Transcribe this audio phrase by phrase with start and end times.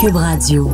[0.00, 0.70] Cube Radio.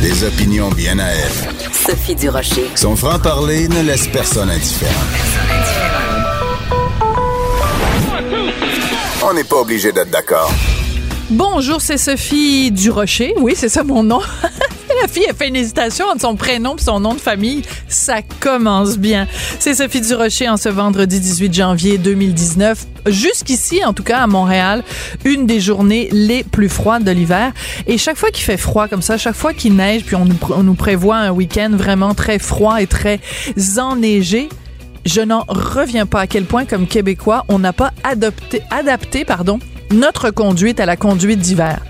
[0.00, 1.32] Des opinions bien à elle.
[1.72, 2.70] Sophie Durocher.
[2.74, 4.92] Son franc-parler ne laisse personne indifférent.
[9.26, 10.50] On n'est pas obligé d'être d'accord.
[11.30, 13.34] Bonjour, c'est Sophie Durocher.
[13.38, 14.20] Oui, c'est ça mon nom.
[15.02, 17.62] La fille a fait une hésitation entre son prénom et son nom de famille.
[17.88, 19.26] Ça commence bien.
[19.58, 22.86] C'est Sophie Durocher en ce vendredi 18 janvier 2019.
[23.06, 24.82] Jusqu'ici, en tout cas à Montréal,
[25.24, 27.52] une des journées les plus froides de l'hiver.
[27.86, 30.36] Et chaque fois qu'il fait froid comme ça, chaque fois qu'il neige, puis on nous,
[30.50, 33.20] on nous prévoit un week-end vraiment très froid et très
[33.78, 34.48] enneigé,
[35.04, 39.58] je n'en reviens pas à quel point, comme Québécois, on n'a pas adopté, adapté, pardon,
[39.92, 41.80] notre conduite à la conduite d'hiver.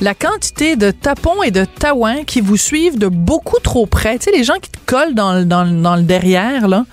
[0.00, 4.30] La quantité de tapons et de taouins qui vous suivent de beaucoup trop près, tu
[4.30, 6.86] sais, les gens qui te collent dans, le- dans, dans le derrière, là,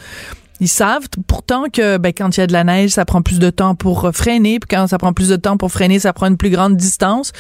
[0.59, 3.38] ils savent pourtant que ben, quand il y a de la neige, ça prend plus
[3.39, 6.25] de temps pour freiner, puis quand ça prend plus de temps pour freiner, ça prend
[6.28, 7.31] une plus grande distance.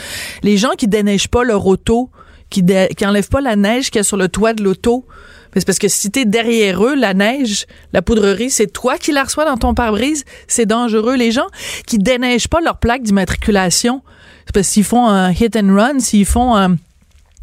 [0.43, 2.11] Les gens qui déneigent pas leur auto,
[2.51, 5.05] qui, dé- qui enlèvent pas la neige qu'il y a sur le toit de l'auto,
[5.53, 9.11] ben, c'est parce que si t'es derrière eux, la neige, la poudrerie, c'est toi qui
[9.11, 10.25] la reçois dans ton pare-brise.
[10.47, 11.15] C'est dangereux.
[11.15, 11.47] Les gens
[11.85, 14.01] qui déneigent pas leur plaque d'immatriculation,
[14.45, 16.75] c'est parce qu'ils font un hit and run, s'ils font un,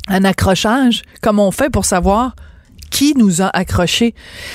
[0.08, 2.34] un accrochage, comme on fait pour savoir
[2.94, 4.14] qui nous a accrochés.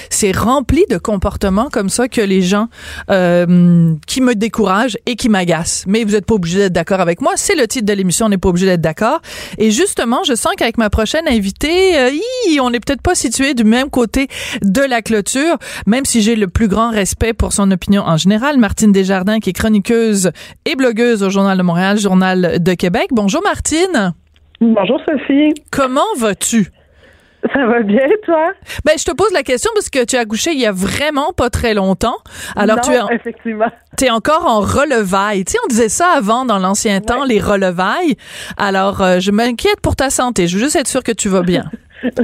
[0.10, 2.70] C'est rempli de comportements comme ça que les gens
[3.12, 5.84] euh, qui me découragent et qui m'agacent.
[5.88, 7.34] Mais vous n'êtes pas obligé d'être d'accord avec moi.
[7.36, 9.20] C'est le titre de l'émission, on n'est pas obligé d'être d'accord.
[9.58, 12.12] Et justement, je sens qu'avec ma prochaine invitée, euh,
[12.48, 14.30] hi, on n'est peut-être pas situé du même côté
[14.62, 18.58] de la clôture, même si j'ai le plus grand respect pour son opinion en général.
[18.58, 20.32] Martine Desjardins, qui est chroniqueuse
[20.64, 23.08] et blogueuse au Journal de Montréal, Journal de Québec.
[23.12, 24.14] Bonjour Martine.
[24.62, 26.72] Bonjour Sophie, Comment vas-tu?
[27.54, 28.52] Ça va bien toi?
[28.86, 31.34] Ben, je te pose la question parce que tu as accouché il y a vraiment
[31.34, 32.18] pas très longtemps.
[32.56, 33.68] Alors, non, tu es, en- effectivement.
[33.98, 35.46] t'es encore en relevailles.
[35.46, 38.16] Tu sais, on disait ça avant dans l'ancien temps, les relevailles.
[38.58, 40.48] Alors, euh, je m'inquiète pour ta santé.
[40.48, 41.66] Je veux juste être sûre que tu vas bien.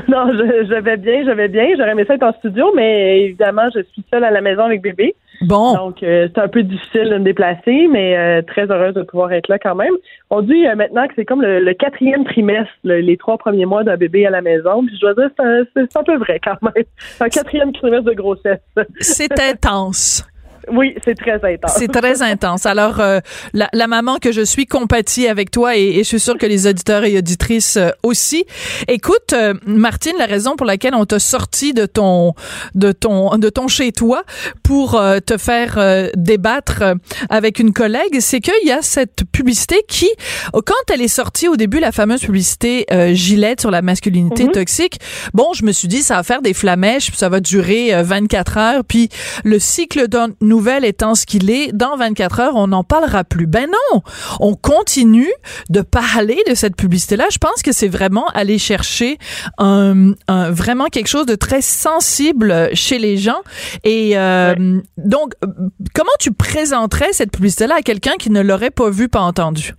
[0.07, 0.37] Non, je,
[0.69, 1.65] je vais bien, je vais bien.
[1.77, 4.81] J'aurais aimé ça être en studio, mais évidemment, je suis seule à la maison avec
[4.81, 5.15] bébé.
[5.41, 5.73] Bon.
[5.75, 9.31] Donc, euh, c'est un peu difficile de me déplacer, mais euh, très heureuse de pouvoir
[9.33, 9.93] être là quand même.
[10.29, 13.65] On dit euh, maintenant que c'est comme le, le quatrième trimestre, le- les trois premiers
[13.65, 14.85] mois d'un bébé à la maison.
[14.85, 16.83] Puis je dois dire, c'est un, un peu vrai quand même.
[17.19, 18.59] Un quatrième trimestre de grossesse.
[18.99, 20.25] C'est intense.
[20.71, 21.73] Oui, c'est très intense.
[21.77, 22.65] C'est très intense.
[22.65, 23.19] Alors, euh,
[23.53, 26.45] la, la maman que je suis compatie avec toi et, et je suis sûre que
[26.45, 28.45] les auditeurs et auditrices euh, aussi.
[28.87, 32.33] Écoute, euh, Martine, la raison pour laquelle on t'a sorti de ton
[32.73, 34.23] de ton de ton chez toi
[34.63, 36.83] pour euh, te faire euh, débattre
[37.29, 40.09] avec une collègue, c'est qu'il y a cette publicité qui,
[40.53, 44.51] quand elle est sortie au début, la fameuse publicité euh, Gillette sur la masculinité Mhm.
[44.51, 44.99] toxique.
[45.33, 48.57] Bon, je me suis dit ça va faire des flamèches, ça va durer euh, 24
[48.57, 49.09] heures, puis
[49.43, 50.17] le cycle de
[50.55, 53.45] nouvelles étant ce qu'il est, dans 24 heures, on n'en parlera plus.
[53.47, 54.01] Ben non,
[54.39, 55.31] on continue
[55.69, 57.25] de parler de cette publicité-là.
[57.31, 59.17] Je pense que c'est vraiment aller chercher
[59.57, 63.41] un, un- vraiment quelque chose de très sensible chez les gens.
[63.83, 65.47] Et euh, donc, euh,
[65.93, 69.73] comment tu présenterais cette publicité-là à quelqu'un qui ne l'aurait pas vu, pas entendu?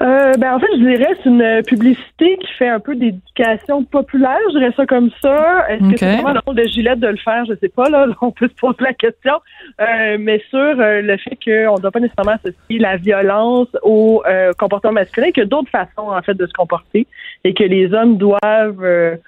[0.00, 4.38] Euh, ben en fait, je dirais c'est une publicité qui fait un peu d'éducation populaire,
[4.52, 5.66] je dirais ça comme ça.
[5.68, 7.44] Est-ce que c'est vraiment le rôle de Gillette de le faire?
[7.44, 9.34] Je sais pas, là, on peut se poser la question.
[9.80, 14.22] Euh, mais sur euh, le fait qu'on ne doit pas nécessairement associer la violence au
[14.26, 17.06] euh, comportement masculin, qu'il y a d'autres façons, en fait, de se comporter
[17.44, 19.18] et que les hommes doivent...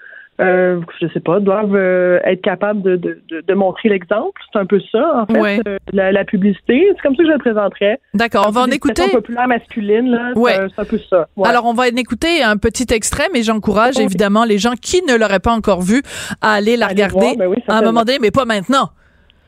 [0.41, 4.41] Euh, je sais pas, doivent euh, être capables de, de, de, de montrer l'exemple.
[4.53, 5.61] C'est un peu ça, en fait, Ouais.
[5.69, 6.89] euh, la, la publicité.
[6.91, 8.01] C'est comme ça que je le présenterais.
[8.15, 9.05] D'accord, on va en écouter.
[9.13, 10.57] Populaire masculine, là, Ouais.
[10.57, 11.29] un- c'est un peu ça.
[11.37, 11.49] Ouais.
[11.49, 15.17] Alors, on va en écouter un petit extrait, mais j'encourage évidemment les gens qui ne
[15.17, 16.03] l'auraient pas encore vu
[16.41, 18.91] à aller la regarder voir, ben oui, à un moment donné, mais pas maintenant.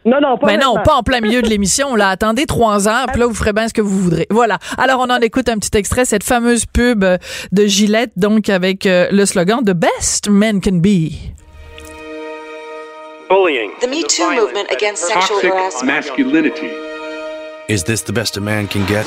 [0.06, 1.96] Non, non, pas Mais non, pas en plein milieu de l'émission.
[1.96, 4.28] Là, attendez trois heures, puis là, vous ferez bien ce que vous voudrez.
[4.30, 4.58] Voilà.
[4.78, 7.18] Alors, on en écoute un petit extrait, cette fameuse pub euh,
[7.50, 11.10] de Gillette, donc avec euh, le slogan The Best Men Can Be.
[13.28, 13.72] Bullying.
[13.80, 15.86] The Me Too movement against sexual harassment.
[15.92, 16.70] masculinity.
[17.68, 19.04] Is this the best a man can get?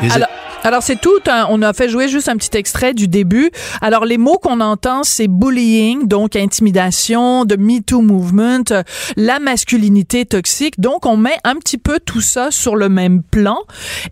[0.00, 0.28] Is Alors,
[0.64, 1.18] Alors c'est tout,
[1.48, 3.50] on a fait jouer juste un petit extrait du début.
[3.80, 8.82] Alors les mots qu'on entend, c'est bullying, donc intimidation, de Me Too movement, euh,
[9.16, 10.78] la masculinité toxique.
[10.78, 13.58] Donc on met un petit peu tout ça sur le même plan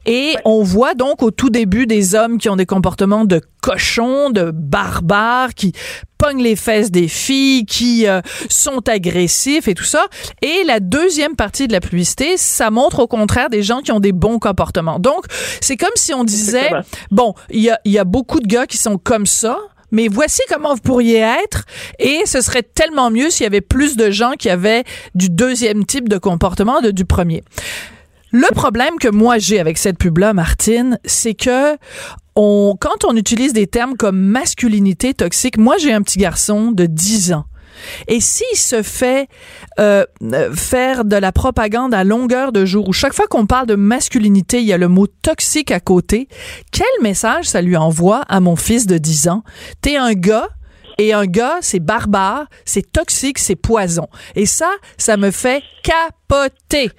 [0.07, 4.31] et on voit donc au tout début des hommes qui ont des comportements de cochons,
[4.31, 5.73] de barbares, qui
[6.19, 10.07] pognent les fesses des filles, qui euh, sont agressifs et tout ça.
[10.43, 14.01] Et la deuxième partie de la publicité, ça montre au contraire des gens qui ont
[14.01, 14.99] des bons comportements.
[14.99, 15.25] Donc,
[15.61, 16.71] c'est comme si on disait,
[17.11, 19.59] bon, il y a, y a beaucoup de gars qui sont comme ça,
[19.93, 21.65] mais voici comment vous pourriez être
[21.99, 24.85] et ce serait tellement mieux s'il y avait plus de gens qui avaient
[25.15, 27.43] du deuxième type de comportement de du premier.
[28.33, 31.77] Le problème que moi j'ai avec cette pub-là, Martine, c'est que
[32.37, 36.87] on, quand on utilise des termes comme masculinité toxique, moi j'ai un petit garçon de
[36.87, 37.45] 10 ans.
[38.09, 39.29] Et s'il se fait
[39.79, 43.67] euh, euh, faire de la propagande à longueur de jour, où chaque fois qu'on parle
[43.67, 46.29] de masculinité, il y a le mot toxique à côté,
[46.73, 49.43] quel message ça lui envoie à mon fils de 10 ans?
[49.81, 50.49] T'es un gars,
[51.01, 54.07] et un gars, c'est barbare, c'est toxique, c'est poison.
[54.37, 56.91] Et ça, ça me fait capoter.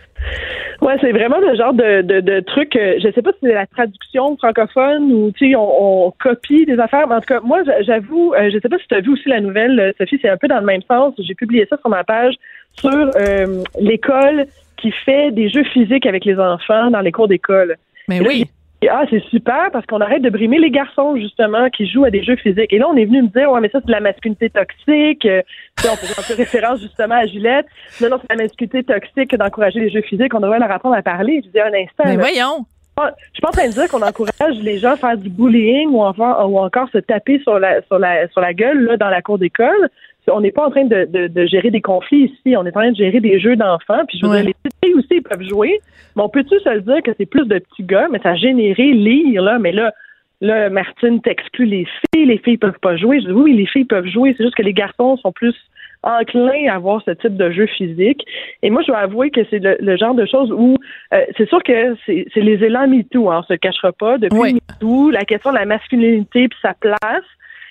[0.82, 2.76] Ouais, c'est vraiment le genre de, de, de truc.
[2.76, 6.66] euh, je sais pas si c'est la traduction francophone ou tu sais on, on copie
[6.66, 7.08] des affaires.
[7.08, 9.14] Mais en tout cas, moi, j'a- j'avoue, euh, je sais pas si tu as vu
[9.14, 11.14] aussi la nouvelle, euh, Sophie, c'est un peu dans le même sens.
[11.20, 12.34] J'ai publié ça sur ma page
[12.80, 14.46] sur euh, l'école
[14.78, 17.76] qui fait des jeux physiques avec les enfants dans les cours d'école.
[18.08, 18.46] Mais là, oui.
[18.82, 22.10] Et, Ah, c'est super parce qu'on arrête de brimer les garçons, justement, qui jouent à
[22.10, 22.72] des jeux physiques.
[22.74, 25.26] Et là, on est venu me dire, ouais, mais ça, c'est de la masculinité toxique.
[25.26, 25.42] Euh,
[25.84, 27.68] on faisait un peu référence, justement, à Gillette.
[28.02, 30.34] Non, non, c'est de la masculinité toxique d'encourager les jeux physiques.
[30.34, 31.42] On devrait leur apprendre à parler.
[31.46, 32.04] Je dis un instant.
[32.06, 32.22] Mais là.
[32.22, 32.66] voyons.
[33.00, 35.90] Je suis pas en train de dire qu'on encourage les gens à faire du bullying
[35.90, 39.10] ou, enfin, ou encore se taper sur la, sur la, sur la gueule, là, dans
[39.10, 39.90] la cour d'école.
[40.30, 42.56] On n'est pas en train de, de, de gérer des conflits ici.
[42.56, 44.04] On est en train de gérer des jeux d'enfants.
[44.08, 44.38] Puis je veux Ouais.
[44.44, 45.80] dire, les petites filles aussi, ils peuvent jouer.
[46.16, 48.36] Mais on peut-tu se le dire que c'est plus de petits gars, mais ça a
[48.36, 49.58] généré lire, là.
[49.60, 49.92] Mais là,
[50.42, 52.26] là, Martine t'exclut les filles.
[52.26, 53.20] Les filles peuvent pas jouer.
[53.22, 54.34] Je dis oui, les filles peuvent jouer.
[54.38, 55.56] C'est juste que les garçons sont plus
[56.04, 58.26] enclins à avoir ce type de jeu physique.
[58.64, 60.76] Et moi, je dois avouer que c'est le, le genre de choses où
[61.14, 64.18] euh, c'est sûr que c'est c'est les élans MeToo, hein, on se le cachera pas.
[64.18, 64.54] Depuis Oui.
[64.54, 67.26] MeToo, la question de la masculinité puis sa place.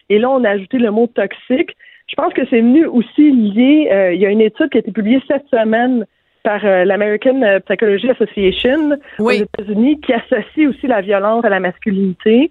[0.09, 1.77] Et là, on a ajouté le mot toxique.
[2.11, 3.89] Je pense que c'est venu aussi lié.
[3.93, 6.05] euh, il y a une étude qui a été publiée cette semaine
[6.43, 9.41] par euh, l'American euh, Psychology Association Oui.
[9.41, 12.51] aux États-Unis qui associe aussi la violence à la masculinité.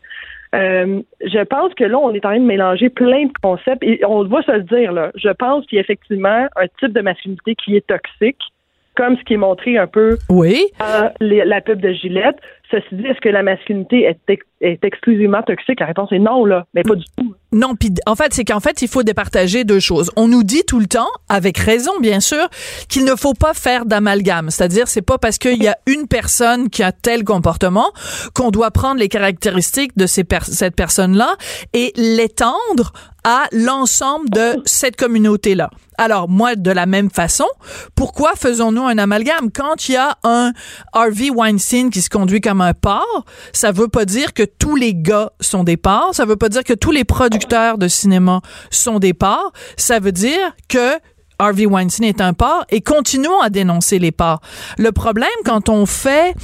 [0.55, 3.99] Euh, je pense que là, on est en train de mélanger plein de concepts et
[4.05, 5.11] on va se le dire là.
[5.15, 8.39] Je pense qu'il y a effectivement un type de masculinité qui est toxique,
[8.95, 10.63] comme ce qui est montré un peu Oui.
[10.79, 12.37] dans les- la pub de Gillette.
[12.71, 15.79] Ceci dit, est-ce que la masculinité est, ex- est exclusivement toxique?
[15.79, 17.35] La réponse est non, là, mais pas du tout.
[17.51, 20.11] Non, puis en fait, c'est qu'en fait, il faut départager deux choses.
[20.15, 22.47] On nous dit tout le temps, avec raison bien sûr,
[22.89, 24.51] qu'il ne faut pas faire d'amalgame.
[24.51, 27.91] C'est-à-dire, c'est pas parce qu'il y a une personne qui a tel comportement
[28.33, 31.35] qu'on doit prendre les caractéristiques de ces per- cette personne-là
[31.73, 35.69] et l'étendre à l'ensemble de cette communauté-là.
[35.97, 37.47] Alors, moi, de la même façon,
[37.93, 39.51] pourquoi faisons-nous un amalgame?
[39.53, 40.53] Quand il y a un
[40.93, 44.93] Harvey Weinstein qui se conduit comme un porc, ça veut pas dire que tous les
[44.93, 48.41] gars sont des porcs, ça veut pas dire que tous les producteurs de cinéma
[48.71, 50.99] sont des porcs, ça veut dire que
[51.39, 54.41] Harvey Weinstein est un porc et continuons à dénoncer les porcs.
[54.77, 56.35] Le problème quand on fait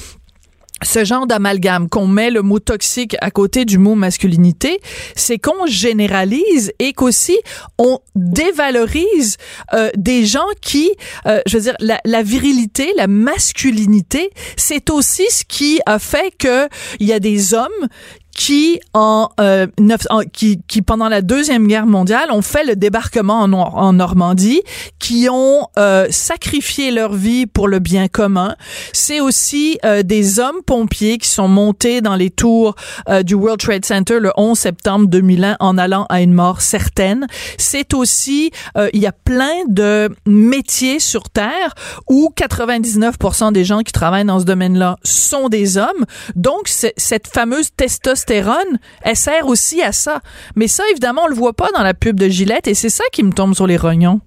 [0.83, 4.79] ce genre d'amalgame, qu'on met le mot toxique à côté du mot masculinité,
[5.15, 7.37] c'est qu'on généralise et qu'aussi
[7.77, 9.37] on dévalorise
[9.73, 10.91] euh, des gens qui,
[11.27, 16.33] euh, je veux dire, la, la virilité, la masculinité, c'est aussi ce qui a fait
[16.37, 16.67] que
[16.99, 17.87] il y a des hommes
[18.35, 22.75] qui en, euh, neuf- en- qui, qui pendant la deuxième guerre mondiale ont fait le
[22.75, 24.61] débarquement en, Nor- en Normandie,
[24.99, 28.55] qui ont euh, sacrifié leur vie pour le bien commun.
[28.91, 32.75] C'est aussi euh, des hommes pompiers qui sont montés dans les tours
[33.09, 37.27] euh, du World Trade Center le 11 septembre 2001 en allant à une mort certaine.
[37.57, 41.73] C'est aussi euh, il y a plein de métiers sur terre
[42.09, 46.05] où 99% des gens qui travaillent dans ce domaine-là sont des hommes.
[46.35, 50.19] Donc cette fameuse testostérone, elle sert aussi à ça.
[50.55, 53.03] Mais ça évidemment on le voit pas dans la pub de Gillette et c'est ça
[53.11, 54.19] qui me tombe sur les rognons.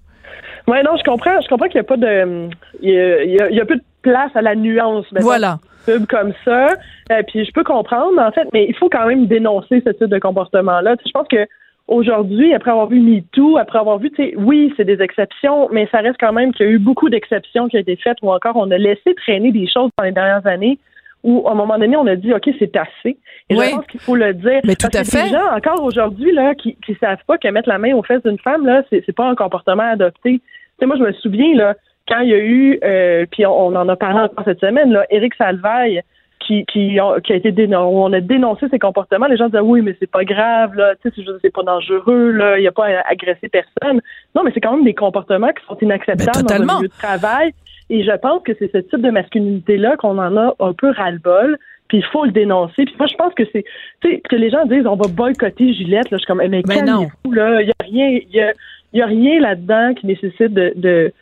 [0.66, 1.40] Ouais, non, je comprends.
[1.40, 2.48] Je comprends qu'il n'y a pas de.
[2.82, 5.06] Il y a, il y a- il y a peu de place à la nuance.
[5.12, 5.58] mettons, Voilà.
[5.86, 6.68] pub comme ça.
[7.10, 10.08] Euh, puis je peux comprendre, en fait, mais il faut quand même dénoncer ce type
[10.10, 10.96] de comportement-là.
[11.06, 11.46] Je pense que
[11.86, 16.16] aujourd'hui, après avoir vu MeToo, après avoir vu, oui, c'est des exceptions, mais ça reste
[16.20, 18.70] quand même qu'il y a eu beaucoup d'exceptions qui ont été faites ou encore on
[18.70, 20.78] a laissé traîner des choses dans les dernières années
[21.24, 23.18] où, à un moment donné, on a dit, OK, c'est assez.
[23.50, 23.66] Et Oui.
[23.70, 24.60] je pense qu'il faut le dire.
[24.64, 25.24] Mais tout Parce à fait.
[25.24, 28.22] Des gens, encore aujourd'hui, là, qui, qui savent pas que mettre la main aux fesses
[28.22, 30.40] d'une femme, là, c'est, c'est pas un comportement adopté.
[30.40, 30.42] Tu
[30.78, 31.74] sais, moi, je me souviens, là,
[32.08, 34.92] quand il y a eu, euh, puis on, on en a parlé encore cette semaine,
[34.92, 36.02] là, Éric Salvaille,
[36.40, 39.60] qui, qui, ont, qui a été dénoncé, on a dénoncé ces comportements, les gens disaient
[39.60, 42.72] oui, mais c'est pas grave, là, tu sais, c'est pas dangereux, là, il n'y a
[42.72, 44.00] pas à agresser personne.
[44.34, 46.92] Non, mais c'est quand même des comportements qui sont inacceptables Ben, dans un milieu de
[46.92, 47.52] travail.
[47.90, 51.58] Et je pense que c'est ce type de masculinité-là qu'on en a un peu ras-le-bol.
[51.88, 52.84] Puis il faut le dénoncer.
[52.84, 53.64] Puis moi, je pense que c'est,
[54.02, 56.10] tu sais, que les gens disent on va boycotter Gillette.
[56.10, 57.08] Là, je suis comme, eh, mais Ben non.
[57.24, 58.52] Il y a rien, il y a,
[58.92, 61.12] y a rien là-dedans qui nécessite de, de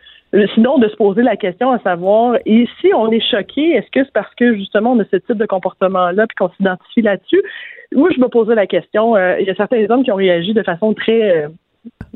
[0.55, 4.05] sinon de se poser la question à savoir et si on est choqué, est-ce que
[4.05, 7.43] c'est parce que justement on a ce type de comportement-là puis qu'on s'identifie là-dessus?
[7.93, 9.17] Moi, je me posais la question.
[9.17, 11.49] euh, il y a certains hommes qui ont réagi de façon très euh,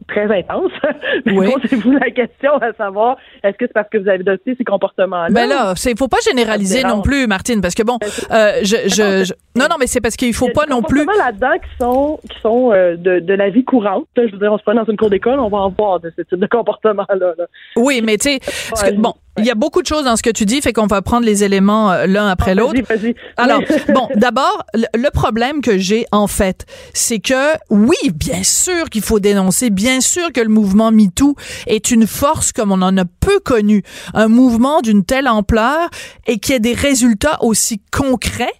[0.08, 0.72] très intense.
[1.26, 1.52] Mais Oui.
[1.52, 5.28] posez-vous la question à savoir est-ce que c'est parce que vous avez adopté ces comportements-là?
[5.30, 7.98] Ben là, c'est faut pas généraliser non plus, Martine, parce que bon,
[8.32, 10.66] euh, je, je, je- non, non, mais c'est parce qu'il faut Il y a pas
[10.66, 11.04] non plus.
[11.04, 14.06] comportements là-dedans qui sont qui sont euh, de, de la vie courante.
[14.16, 16.12] Je veux dire, on se prend dans une cour d'école, on va en voir de
[16.16, 17.34] ce type de comportement-là.
[17.36, 17.44] là.
[17.76, 18.38] Oui, mais tu
[18.74, 20.86] sais, bon, il y a beaucoup de choses dans ce que tu dis, fait qu'on
[20.86, 22.80] va prendre les éléments euh, l'un après l'autre.
[22.88, 23.14] Vas-y, vas-y.
[23.36, 23.60] Alors,
[23.94, 29.20] bon, d'abord, le, problème que j'ai, en fait, c'est que, oui, bien sûr qu'il faut
[29.20, 31.34] dénoncer, bien sûr que le mouvement MeToo
[31.66, 33.82] est une force comme on en a peu connu,
[34.14, 35.88] un mouvement d'une telle ampleur
[36.26, 38.52] et qui ait des résultats aussi concrets.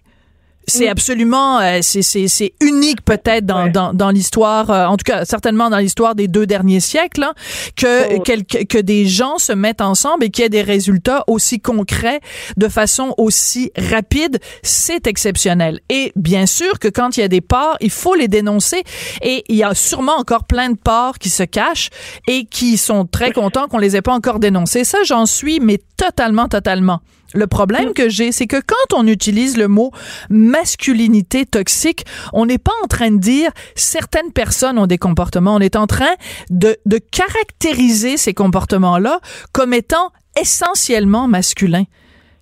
[0.71, 3.71] C'est absolument, euh, c'est unique peut-être dans Ouais.
[3.71, 7.35] dans, dans l'histoire, euh, en tout cas certainement dans l'histoire des deux derniers siècles, hein,
[7.77, 8.23] que Oh.
[8.25, 12.21] quel- que des gens se mettent ensemble et qu'il y ait des résultats aussi concrets
[12.57, 15.81] de façon aussi rapide, c'est exceptionnel.
[15.91, 18.83] Et bien sûr que quand il y a des parts, il faut les dénoncer.
[19.23, 21.91] Et il y a sûrement encore plein de parts qui se cachent
[22.29, 24.85] et qui sont très contents qu'on les ait pas encore dénoncés.
[24.85, 27.01] Ça, j'en suis, mais totalement, totalement.
[27.35, 29.93] Le problème que j'ai, c'est que quand on utilise le mot
[30.31, 35.55] masculinité toxique, on n'est pas en train de dire certaines personnes ont des comportements.
[35.55, 36.15] On est en train
[36.51, 39.21] de, de caractériser ces comportements-là
[39.53, 40.11] comme étant
[40.41, 41.85] essentiellement masculins.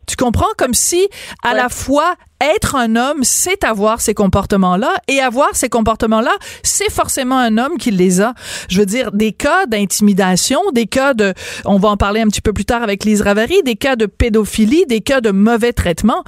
[0.09, 0.49] Tu comprends?
[0.57, 1.07] Comme si,
[1.45, 6.91] à la fois, être un homme, c'est avoir ces comportements-là, et avoir ces comportements-là, c'est
[6.91, 8.33] forcément un homme qui les a.
[8.69, 11.35] Je veux dire, des cas d'intimidation, des cas de,
[11.65, 14.07] on va en parler un petit peu plus tard avec Lise Ravary, des cas de
[14.07, 16.25] pédophilie, des cas de mauvais traitement.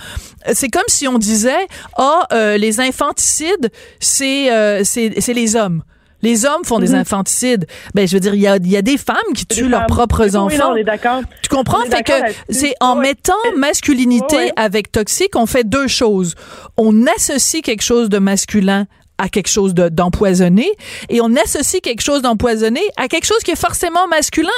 [0.46, 5.56] Euh, C'est comme si on disait, ah, euh, les infanticides, c'est, euh, c'est, c'est les
[5.56, 5.82] hommes.
[6.22, 7.66] Les hommes font des infanticides.
[7.94, 9.86] Ben, je veux dire, il y a, il y a des femmes qui tuent leurs
[9.86, 10.68] propres oui, enfants.
[10.68, 11.22] non, on est d'accord.
[11.42, 11.82] Tu comprends?
[11.84, 12.12] Fait que
[12.50, 16.34] c'est en mettant masculinité avec toxique, on fait deux choses.
[16.76, 18.86] On associe quelque chose de masculin
[19.18, 20.70] à quelque chose de- d'empoisonné
[21.08, 24.48] et on associe quelque chose d'empoisonné à quelque chose qui est forcément masculin.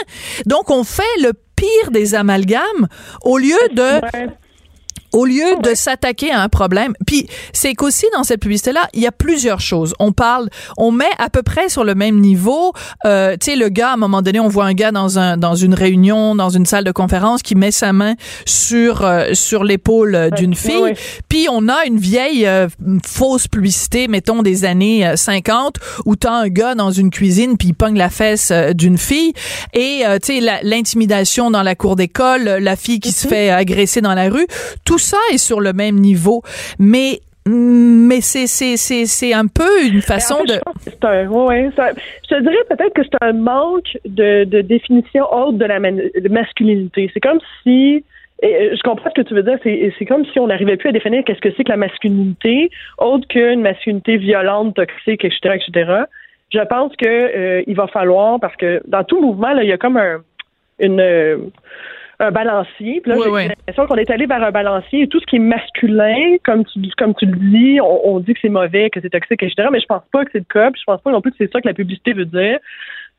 [0.47, 2.87] Donc on fait le pire des amalgames
[3.23, 4.29] au lieu de Ouais.
[5.13, 6.95] Au lieu de s'attaquer à un problème.
[7.07, 9.95] Puis c'est qu'aussi dans cette publicité-là, il y a plusieurs choses.
[9.99, 12.73] On parle, on met à peu près sur le même niveau.
[13.05, 15.37] Euh, tu sais, le gars, à un moment donné, on voit un gars dans un
[15.37, 18.15] dans une réunion, dans une salle de conférence, qui met sa main
[18.47, 20.95] sur euh, sur l'épaule euh, d'une fille.
[21.29, 22.69] Puis on a une vieille euh,
[23.05, 25.77] fausse publicité, mettons des années euh, 50,
[26.07, 29.33] où t'as un gars dans une cuisine puis il pogne la fesse euh, d'une fille
[29.73, 33.51] et euh, tu sais l'intimidation dans la cour d'école, euh, la fille qui se fait
[33.51, 34.47] agresser dans la rue,
[34.85, 36.43] tout ça est sur le même niveau,
[36.79, 41.27] mais mais c'est c'est c'est c'est un peu une façon En fait, de c'est un,
[41.27, 45.81] ouais, je te dirais peut-être que c'est un manque de, de définition haute de la
[45.81, 47.11] man- de masculinité.
[47.13, 48.05] C'est comme si
[48.45, 49.59] et, euh, je comprends ce que tu veux dire.
[49.65, 52.71] C'est c'est comme si on n'arrivait plus à définir qu'est-ce que c'est que la masculinité,
[52.99, 55.93] autre qu'une masculinité violente, toxique, etc., etc.
[56.53, 59.73] Je pense que euh, il va falloir parce que dans tout mouvement, là, il y
[59.73, 60.19] a comme un
[60.79, 61.39] une euh,
[62.23, 63.01] un balancier.
[63.01, 63.49] Puis là, Oui, j'ai oui.
[63.49, 66.81] l'impression qu'on est allé vers un balancier et tout ce qui est masculin, comme tu,
[66.97, 69.69] comme tu le dis, on, on dit que c'est mauvais, que c'est toxique, etc.
[69.73, 70.71] Mais je pense pas que c'est le cas.
[70.71, 72.59] Puis je pense pas non plus que c'est ça que la publicité veut dire.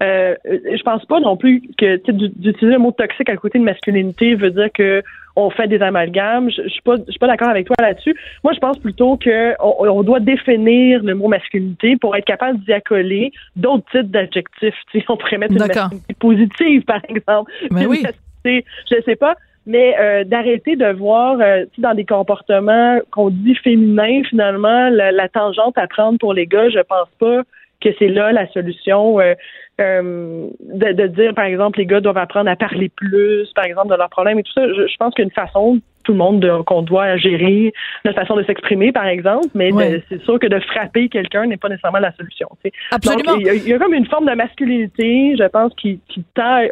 [0.01, 4.35] Euh, je pense pas non plus que d'utiliser le mot toxique à côté de masculinité
[4.35, 5.03] veut dire que
[5.35, 6.49] on fait des amalgames.
[6.49, 8.15] Je, je suis pas, je suis pas d'accord avec toi là-dessus.
[8.43, 12.59] Moi, je pense plutôt que on, on doit définir le mot masculinité pour être capable
[12.59, 14.75] d'y accoler d'autres types d'adjectifs.
[14.91, 17.51] Tu sais, on pourrait mettre une masculinité positive, par exemple.
[17.71, 18.03] Mais Une
[18.43, 19.35] masculinité- Je sais pas.
[19.65, 25.29] Mais euh, d'arrêter de voir euh, dans des comportements qu'on dit féminins, finalement, la, la
[25.29, 27.43] tangente à prendre pour les gars, je pense pas
[27.81, 29.19] que c'est là la solution.
[29.21, 29.35] euh,
[29.81, 33.87] euh, de, de dire, par exemple, les gars doivent apprendre à parler plus, par exemple,
[33.89, 34.67] de leurs problèmes et tout ça.
[34.67, 37.73] Je, je pense qu'une façon, tout le monde, de- qu'on doit gérer
[38.05, 40.03] notre façon de s'exprimer, par exemple, mais Ouais.
[40.09, 42.49] c'est sûr que de frapper quelqu'un n'est pas nécessairement la solution.
[42.91, 43.35] Absolument.
[43.39, 46.23] Il y, a- il y a comme une forme de masculinité, je pense, qui, qui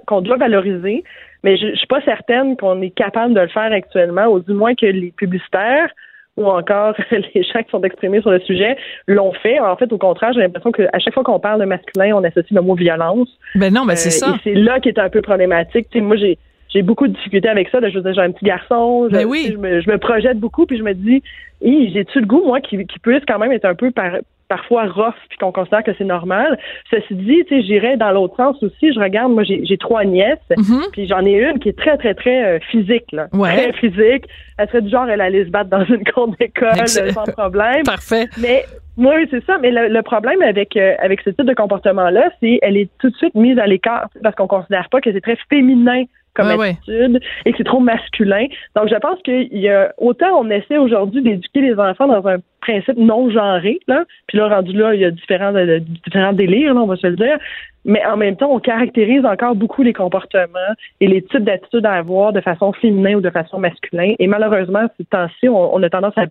[0.05, 1.03] qu'on doit valoriser,
[1.43, 4.53] mais je, je suis pas certaine qu'on est capable de le faire actuellement, ou du
[4.53, 5.89] moins que les publicitaires
[6.37, 9.59] ou encore les gens qui sont exprimés sur le sujet l'ont fait.
[9.59, 12.51] En fait, au contraire, j'ai l'impression qu'à chaque fois qu'on parle de masculin, on associe
[12.51, 13.27] le mot violence.
[13.55, 14.35] ben non, ben c'est Euh, ça.
[14.35, 15.87] Et c'est là qui est un peu problématique.
[15.91, 16.37] Tu sais, moi, j'ai
[16.73, 17.79] j'ai beaucoup de difficultés avec ça.
[17.79, 19.49] Là, je veux dire, j'ai un petit garçon, je, oui.
[19.51, 21.21] je, me, je me projette beaucoup, puis je me dis,
[21.61, 24.13] j'ai-tu le goût, moi, qui, qui puisse quand même être un peu par,
[24.47, 26.57] parfois rough, puis qu'on considère que c'est normal?
[26.89, 28.93] Ceci dit, tu sais, j'irais dans l'autre sens aussi.
[28.93, 30.81] Je regarde, moi, j'ai j'ai trois nièces, Mhm.
[30.91, 33.27] puis j'en ai une qui est très, très, très euh, physique, là.
[33.33, 33.55] Ouais.
[33.55, 34.25] Très physique.
[34.57, 37.83] Elle serait du genre, elle allait se battre dans une cour d'école euh, sans problème.
[37.83, 38.27] Parfait.
[38.41, 38.63] Mais
[38.97, 39.57] oui, c'est ça.
[39.61, 43.09] Mais le, le problème avec euh, avec ce type de comportement-là, c'est elle est tout
[43.09, 47.19] de suite mise à l'écart parce qu'on considère pas que c'est très féminin comme attitude
[47.45, 48.45] et que c'est trop masculin.
[48.75, 52.37] Donc, je pense qu'il y a autant on essaie aujourd'hui d'éduquer les enfants dans un
[52.61, 54.03] principe non genré, là.
[54.27, 57.07] Puis là, rendu là, il y a différents, euh, différents délires, là, on va se
[57.07, 57.37] le dire.
[57.83, 60.59] Mais en même temps, on caractérise encore beaucoup les comportements
[60.99, 64.13] et les types d'attitudes à avoir de façon féminin ou de façon masculin.
[64.19, 66.25] Et malheureusement, ces temps-ci, on, on a tendance à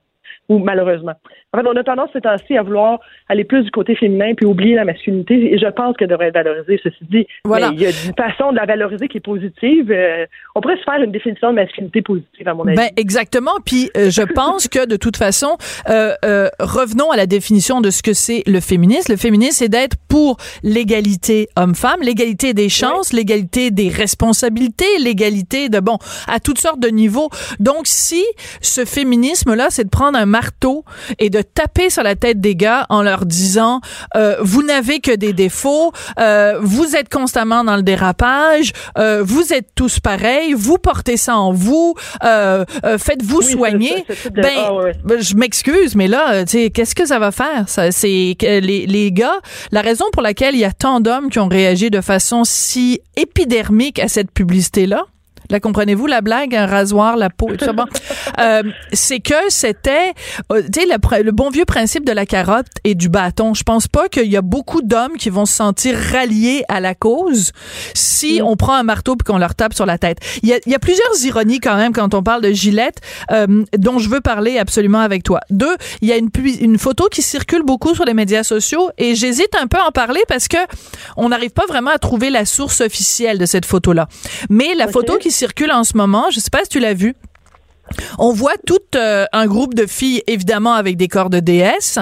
[0.51, 1.13] ou malheureusement.
[1.53, 4.47] En fait, on a tendance ces temps-ci à vouloir aller plus du côté féminin puis
[4.47, 5.55] oublier la masculinité.
[5.55, 7.27] Et je pense qu'elle devrait être valorisée, ceci dit.
[7.45, 7.71] Voilà.
[7.71, 9.91] Mais il y a une façon de la valoriser qui est positive.
[9.93, 10.27] Euh,
[10.57, 12.77] on pourrait se faire une définition de masculinité positive, à mon avis.
[12.77, 13.53] Ben exactement.
[13.65, 15.57] Puis euh, je pense que de toute façon,
[15.89, 19.13] euh, euh, revenons à la définition de ce que c'est le féminisme.
[19.13, 25.79] Le féminisme, c'est d'être pour l'égalité homme-femme, l'égalité des chances, l'égalité des responsabilités, l'égalité de
[25.79, 27.29] bon à toutes sortes de niveaux.
[27.61, 28.25] Donc si
[28.61, 30.85] ce féminisme-là, c'est de prendre un marteau
[31.19, 33.81] et de taper sur la tête des gars en leur disant
[34.17, 39.53] euh, vous n'avez que des défauts, euh, vous êtes constamment dans le dérapage, euh, vous
[39.53, 41.95] êtes tous pareils, vous portez ça en vous,
[42.99, 44.05] faites-vous Oui, soigner.
[44.09, 45.21] ce de- Ben, ouais.
[45.21, 47.69] je m'excuse, mais là, tu sais, qu'est-ce que ça va faire?
[47.69, 49.39] Ça, c'est les, les gars.
[49.73, 53.01] La raison pour laquelle il y a tant d'hommes qui ont réagi de façon si
[53.17, 55.03] épidermique à cette publicité-là.
[55.51, 57.73] La comprenez-vous la blague, un rasoir, la peau, et tout ça.
[57.73, 57.85] Bon,
[58.39, 58.63] Euh,
[58.93, 60.13] c'est que c'était,
[60.53, 63.55] euh, tu sais, le, bon vieux principe de la carotte et du bâton.
[63.55, 66.95] Je pense pas qu'il y a beaucoup d'hommes qui vont se sentir ralliés à la
[66.95, 67.53] cause
[67.95, 70.19] si on prend un marteau puis qu'on leur tape sur la tête.
[70.43, 73.01] Il y a, il y a plusieurs ironies quand même quand on parle de Gillette,
[73.33, 75.41] euh, dont je veux parler absolument avec toi.
[75.51, 79.55] Deux, il y a une photo qui circule beaucoup sur les médias sociaux et j'hésite
[79.61, 80.59] un peu à en parler parce que
[81.17, 84.09] on n'arrive pas vraiment à trouver la source officielle de cette photo-là.
[84.49, 87.15] Mais la photo qui circule en ce moment, je sais pas si tu l'as vue,
[88.19, 91.99] on voit tout euh, un groupe de filles, évidemment avec des corps de déesse,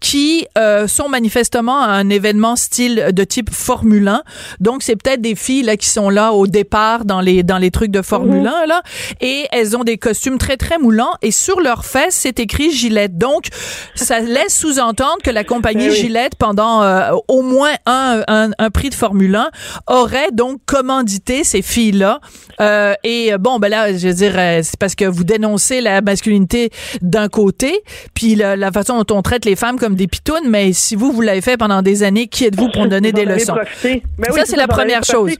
[0.00, 4.22] qui euh, sont manifestement à un événement style de type Formule 1.
[4.60, 7.70] Donc c'est peut-être des filles là qui sont là au départ dans les dans les
[7.70, 8.82] trucs de Formule 1 là,
[9.20, 13.18] et elles ont des costumes très très moulants et sur leurs fesses c'est écrit Gillette.
[13.18, 13.46] Donc
[13.94, 15.96] ça laisse sous-entendre que la compagnie Eh oui.
[15.96, 19.50] Gillette pendant euh, au moins un, un un prix de Formule 1
[19.86, 22.20] aurait donc commandité ces filles là.
[22.60, 26.00] Euh, et bon ben là je veux dire euh, c'est parce que vous dénoncez la
[26.00, 26.70] masculinité
[27.02, 27.82] d'un côté,
[28.14, 31.12] puis la, la façon dont on traite les femmes comme des pitounes, mais si vous,
[31.12, 33.54] vous l'avez fait pendant des années, qui êtes-vous pour donner Vous des leçons?
[33.82, 35.32] Ben Ça, oui, c'est la vous première chose.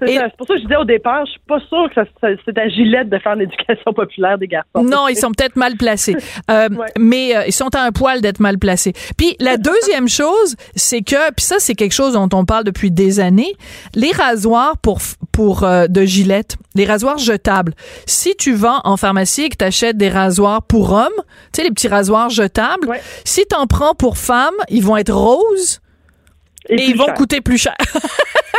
[0.00, 2.00] C'est pour ça que je disais au départ, je suis pas sûre que
[2.44, 4.82] c'est à Gillette de faire l'éducation populaire des garçons.
[4.82, 6.16] Non, ils sont peut-être mal placés.
[6.50, 6.86] Euh, Ouais.
[6.98, 8.92] Mais euh, ils sont à un poil d'être mal placés.
[9.16, 12.90] Puis la deuxième chose, c'est que, puis ça c'est quelque chose dont on parle depuis
[12.90, 13.52] des années,
[13.94, 14.98] les rasoirs pour
[15.32, 17.74] pour euh, de Gillette, les rasoirs jetables.
[18.06, 21.08] Si tu vas en pharmacie et que tu achètes des rasoirs pour hommes,
[21.52, 23.00] tu sais les petits rasoirs jetables, Ouais.
[23.24, 25.80] si t'en prends pour femmes, ils vont être roses
[26.68, 27.14] et, ils vont cher.
[27.14, 27.76] coûter plus cher.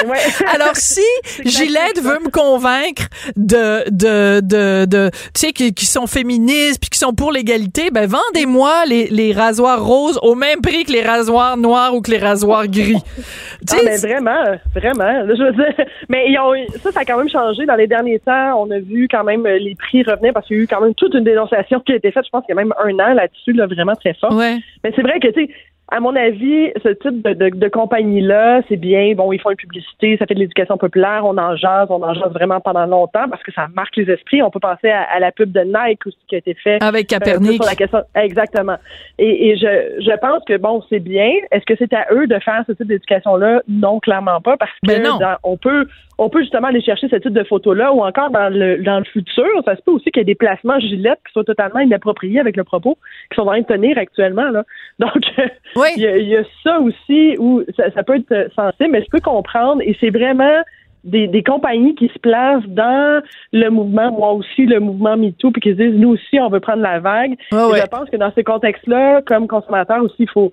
[0.06, 0.18] Ouais.
[0.54, 1.02] Alors si
[1.46, 3.04] Gillette veut me convaincre
[3.36, 7.90] de de de, de tu sais qui, qui sont féministes puis qui sont pour l'égalité,
[7.92, 12.12] ben vendez-moi les, les rasoirs roses au même prix que les rasoirs noirs ou que
[12.12, 12.98] les rasoirs gris.
[12.98, 15.24] Ah, sais, ben vraiment, vraiment.
[15.24, 17.66] Là, je veux dire, mais ils ont, ça, ça a quand même changé.
[17.66, 20.58] Dans les derniers temps, on a vu quand même euh, les prix revenir parce qu'il
[20.58, 22.56] y a eu quand même toute une dénonciation qui a été faite, je pense qu'il
[22.56, 24.34] y a même un an là-dessus, là, vraiment très fort.
[24.34, 24.58] ouais.
[24.84, 25.50] Mais c'est vrai que, tu sais,
[25.96, 29.14] à mon avis, ce type de, de, de compagnie-là, c'est bien.
[29.16, 32.14] Bon, ils font une publicité, ça fait de l'éducation populaire, on en jase, on en
[32.16, 34.42] jase vraiment pendant longtemps parce que ça marque les esprits.
[34.42, 36.82] On peut penser à, à la pub de Nike aussi qui a été faite.
[36.84, 37.54] Avec Euh, Capernic.
[37.62, 38.78] sur la question- Exactement.
[39.20, 41.30] Et, et je, je pense que, bon, c'est bien.
[41.52, 43.62] Est-ce que c'est à eux de faire ce type d'éducation-là?
[43.68, 45.18] Non, clairement pas, parce que Ben non.
[45.20, 48.50] dans- on peut on peut justement aller chercher ce type de photos-là ou encore dans
[48.50, 51.34] le dans le futur, ça se peut aussi qu'il y ait des placements gilettes qui
[51.34, 52.98] soient totalement inappropriés avec le propos
[53.30, 54.50] qui sont en train de tenir actuellement.
[54.50, 54.64] Là.
[55.00, 55.24] Donc,
[55.76, 55.88] Oui.
[55.98, 59.02] il y, a, il y a ça aussi où ça, ça peut être sensible, mais
[59.04, 60.62] je peux comprendre et c'est vraiment
[61.04, 63.22] des, des compagnies qui se placent dans
[63.52, 66.60] le mouvement, moi aussi, le mouvement MeToo, puis qui se disent, nous aussi, on veut
[66.62, 67.34] prendre la vague.
[67.52, 67.82] Et ouais.
[67.82, 70.52] Je pense que dans ces contextes-là, comme consommateur aussi, il faut,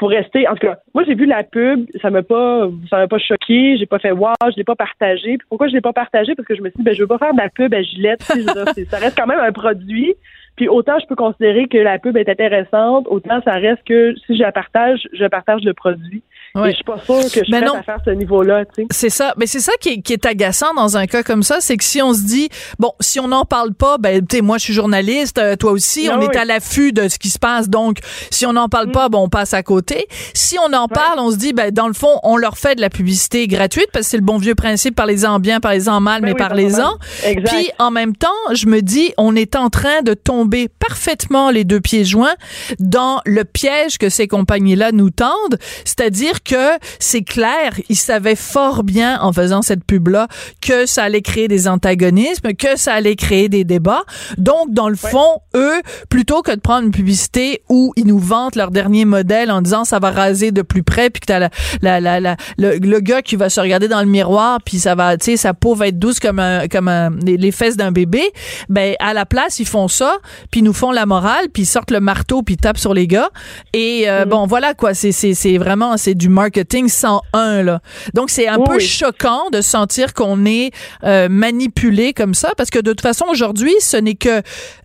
[0.00, 0.48] faut rester.
[0.48, 3.76] En tout cas, moi, j'ai vu la pub, ça m'a pas, ça m'a pas choqué,
[3.78, 5.38] j'ai pas fait wow, je l'ai pas partagé.
[5.48, 6.34] Pourquoi je l'ai pas partagé?
[6.34, 7.82] Parce que je me suis dit, ben, je veux pas faire de la pub à
[7.82, 8.22] Gillette.
[8.22, 10.14] Ça reste quand même un produit.
[10.56, 14.36] Puis autant je peux considérer que la pub est intéressante, autant ça reste que si
[14.36, 16.22] je la partage, je partage le produit.
[16.54, 16.68] Ouais.
[16.68, 17.74] Et je suis pas sûre que je suis prête non.
[17.74, 18.86] à faire ce niveau-là, tu sais.
[18.90, 19.34] C'est ça.
[19.36, 21.84] Mais c'est ça qui est, qui est agaçant dans un cas comme ça, c'est que
[21.84, 24.64] si on se dit, bon, si on n'en parle pas, ben, tu sais, moi, je
[24.64, 27.68] suis journaliste, euh, toi aussi, on est à l'affût de ce qui se passe.
[27.68, 27.98] Donc,
[28.30, 28.92] si on n'en parle Mm.
[28.92, 30.06] pas, ben, on passe à côté.
[30.34, 32.80] Si on en parle, on se dit, ben, dans le fond, on leur fait de
[32.80, 36.28] la publicité gratuite parce que c'est le bon vieux principe, parlez-en bien, parlez-en mal, Ben
[36.28, 36.96] mais oui, parlez-en.
[37.44, 41.64] Puis, en même temps, je me dis, on est en train de tomber parfaitement les
[41.64, 42.34] deux pieds joints
[42.78, 45.58] dans le piège que ces compagnies-là nous tendent.
[45.84, 50.28] C'est-à-dire que c'est clair, ils savaient fort bien en faisant cette pub-là
[50.60, 54.02] que ça allait créer des antagonismes, que ça allait créer des débats.
[54.38, 58.56] Donc, dans le fond, eux, plutôt que de prendre une publicité où ils nous vantent
[58.56, 61.50] leur dernier modèle en disant ça va raser de plus près, puis que t'as la,
[61.82, 64.94] la, la, la- le, le gars qui va se regarder dans le miroir, puis ça
[64.94, 67.76] va, tu sais, sa peau va être douce comme un, comme un, les, les fesses
[67.76, 68.22] d'un bébé.
[68.68, 70.16] Ben, à la place, ils font ça,
[70.50, 73.28] puis nous font la morale, puis ils sortent le marteau, puis tapent sur les gars.
[73.72, 77.80] Et euh, bon, voilà quoi, c'est c'est c'est vraiment c'est du marketing 101 là.
[78.14, 78.80] Donc c'est un Oui, peu oui.
[78.80, 80.70] choquant de sentir qu'on est
[81.04, 84.40] euh, manipulé comme ça, parce que de toute façon aujourd'hui, ce n'est que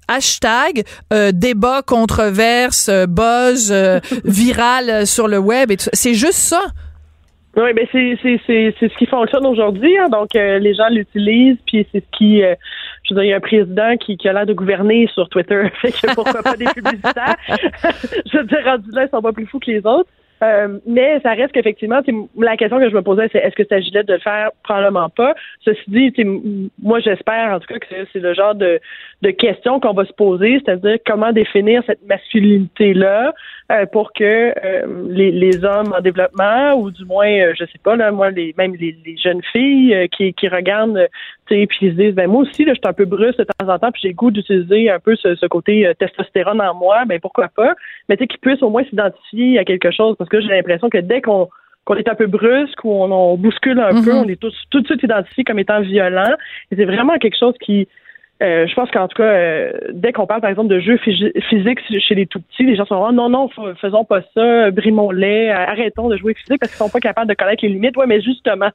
[0.07, 6.61] hashtag euh, débat controverse euh, buzz euh, viral sur le web et c'est juste ça
[7.57, 9.97] Oui, ben c'est c'est c'est c'est ce qui fonctionne aujourd'hui.
[9.97, 10.09] Hein.
[10.09, 12.53] Donc euh, les gens l'utilisent, puis c'est ce qui, euh,
[13.03, 15.27] je veux dire, il y a un président qui, qui a l'air de gouverner sur
[15.29, 17.37] Twitter, fait que pourquoi pas des publicitaires?
[18.31, 20.09] je veux dire, rendu là, ils sont pas plus fous que les autres.
[20.45, 22.01] Euh, mais ça reste qu'effectivement,
[22.37, 24.51] la question que je me posais, c'est est-ce que c'est agilait de le faire?
[24.63, 25.33] Probablement pas.
[25.63, 26.13] Ceci dit,
[26.81, 28.79] moi j'espère en tout cas que c'est- c'est le genre de,
[29.21, 33.33] de question qu'on va se poser, c'est-à-dire comment définir cette masculinité-là
[33.71, 37.79] euh, pour que euh, les, les hommes en développement, ou du moins, euh, je sais
[37.83, 41.07] pas, là, moi, les, même les, les jeunes filles euh, qui, qui regardent,
[41.47, 43.39] tu sais, puis qui se disent, ben moi aussi, là, je suis un peu brusque
[43.39, 45.93] de temps en temps, puis j'ai le goût d'utiliser un peu ce, ce côté euh,
[45.95, 47.73] testostérone en moi, ben pourquoi pas,
[48.07, 50.89] mais tu sais, qu'ils puissent au moins s'identifier à quelque chose, parce que j'ai l'impression
[50.89, 51.49] que dès qu'on
[51.85, 54.23] qu'on est un peu brusque ou on, on bouscule un peu, Mhm.
[54.25, 56.33] on est tous tout de suite identifié comme étant violent.
[56.71, 57.87] Et c'est vraiment quelque chose qui,
[58.43, 61.31] euh, je pense qu'en tout cas, euh, dès qu'on parle par exemple de jeux physi-
[61.49, 65.47] physiques chez les tout petits, les gens sont vraiment non, non, faisons pas ça, brimons-les,
[65.49, 67.95] euh, arrêtons de jouer physique parce qu'ils sont pas capables de connaître les limites.
[67.95, 68.69] Ouais, mais justement,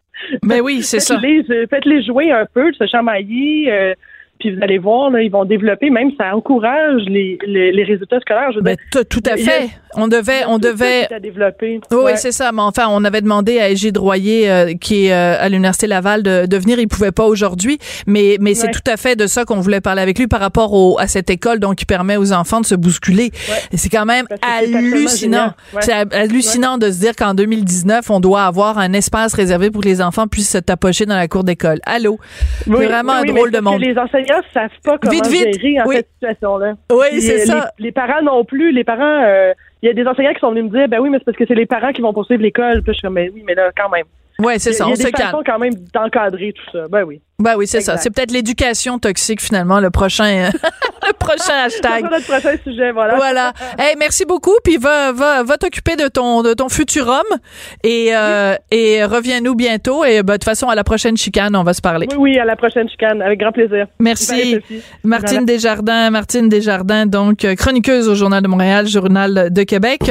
[0.44, 3.94] mais oui c'est ça faites-les euh, faites-les jouer un peu, se chamailler.
[4.40, 8.18] Puis vous allez voir, là, ils vont développer, même ça encourage les, les, les résultats
[8.20, 8.50] scolaires.
[8.52, 11.80] Je veux Ben, dire, tout, tout à fait on devait on devait à développer.
[11.90, 12.16] Oui, Ouais.
[12.16, 12.52] c'est ça.
[12.52, 16.22] Mais enfin, on avait demandé à Égide Royer, euh, qui est euh, à l'Université Laval,
[16.22, 16.78] de, de venir.
[16.78, 18.72] Il pouvait pas aujourd'hui, mais, mais c'est Ouais.
[18.72, 21.28] tout à fait de ça qu'on voulait parler avec lui par rapport au, à cette
[21.28, 23.30] école donc qui permet aux enfants de se bousculer.
[23.72, 25.52] Et c'est quand même hallucinant.
[25.74, 25.80] Ouais.
[25.82, 29.82] C'est ha- hallucinant de se dire qu'en 2019, on doit avoir un espace réservé pour
[29.82, 31.78] que les enfants puissent se tapocher dans la cour d'école.
[31.84, 32.18] Allô?
[32.66, 33.80] Oui, c'est vraiment oui, un drôle de monde.
[33.80, 35.96] que les enseignants savent pas comment Vite, vite, gérer en oui.
[35.96, 36.74] cette situation-là.
[36.90, 37.70] Oui, c'est euh, ça.
[37.78, 38.72] Les, les parents non plus.
[38.72, 41.10] Les parents, euh, il y a des enseignants qui sont venus me dire, ben oui,
[41.10, 42.82] mais c'est parce que c'est les parents qui vont poursuivre l'école.
[42.82, 44.06] Puis je suis comme, ben oui, mais là, quand même.
[44.40, 44.84] Ouais, c'est Il y a- ça.
[44.84, 46.88] y On a se des façons quand même d'encadrer tout ça.
[46.88, 47.20] Ben oui.
[47.38, 47.96] Ben oui, c'est ça.
[47.96, 50.50] C'est peut-être l'éducation toxique finalement le prochain,
[51.06, 52.04] le prochain hashtag.
[52.04, 53.16] C'est notre prochain sujet, voilà.
[53.16, 53.52] Voilà.
[53.78, 54.54] Hey, merci beaucoup.
[54.62, 57.38] Puis va, va, va t'occuper de ton, de ton futur homme
[57.82, 60.04] et, euh, et reviens-nous bientôt.
[60.04, 62.06] Et ben, de toute façon, à la prochaine chicane, on va se parler.
[62.12, 63.22] Oui, oui, à la prochaine chicane.
[63.22, 63.86] Avec grand plaisir.
[63.98, 64.56] Merci.
[64.68, 64.82] Bye.
[65.04, 70.10] Martine Desjardins, Martine Desjardins, donc euh, chroniqueuse au Journal de Montréal, Journal de Québec.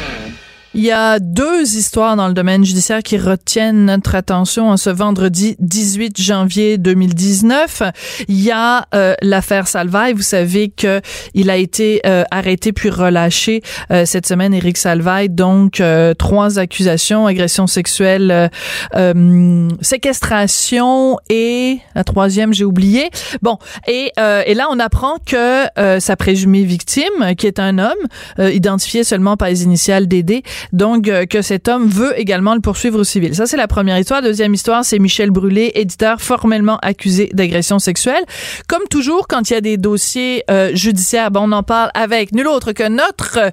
[0.73, 4.89] Il y a deux histoires dans le domaine judiciaire qui retiennent notre attention en ce
[4.89, 7.83] vendredi 18 janvier 2019.
[8.29, 10.13] Il y a euh, l'affaire Salvaille.
[10.13, 11.01] Vous savez que
[11.33, 15.27] il a été euh, arrêté puis relâché euh, cette semaine, Éric Salvaille.
[15.27, 18.47] Donc euh, trois accusations agression sexuelle, euh,
[18.95, 23.09] euh, séquestration et la troisième j'ai oublié.
[23.41, 23.57] Bon
[23.87, 25.65] et et là on apprend que
[25.99, 27.91] sa présumée victime, qui est un homme
[28.39, 30.43] identifié seulement par les initiales DD,
[30.73, 33.35] donc euh, que cet homme veut également le poursuivre au civil.
[33.35, 34.21] Ça, c'est la première histoire.
[34.21, 38.23] Deuxième histoire, c'est Michel Brûlé, éditeur formellement accusé d'agression sexuelle.
[38.67, 42.47] Comme toujours, quand il y a des dossiers euh, judiciaires, on en parle avec nul
[42.47, 43.37] autre que notre...
[43.37, 43.49] euh,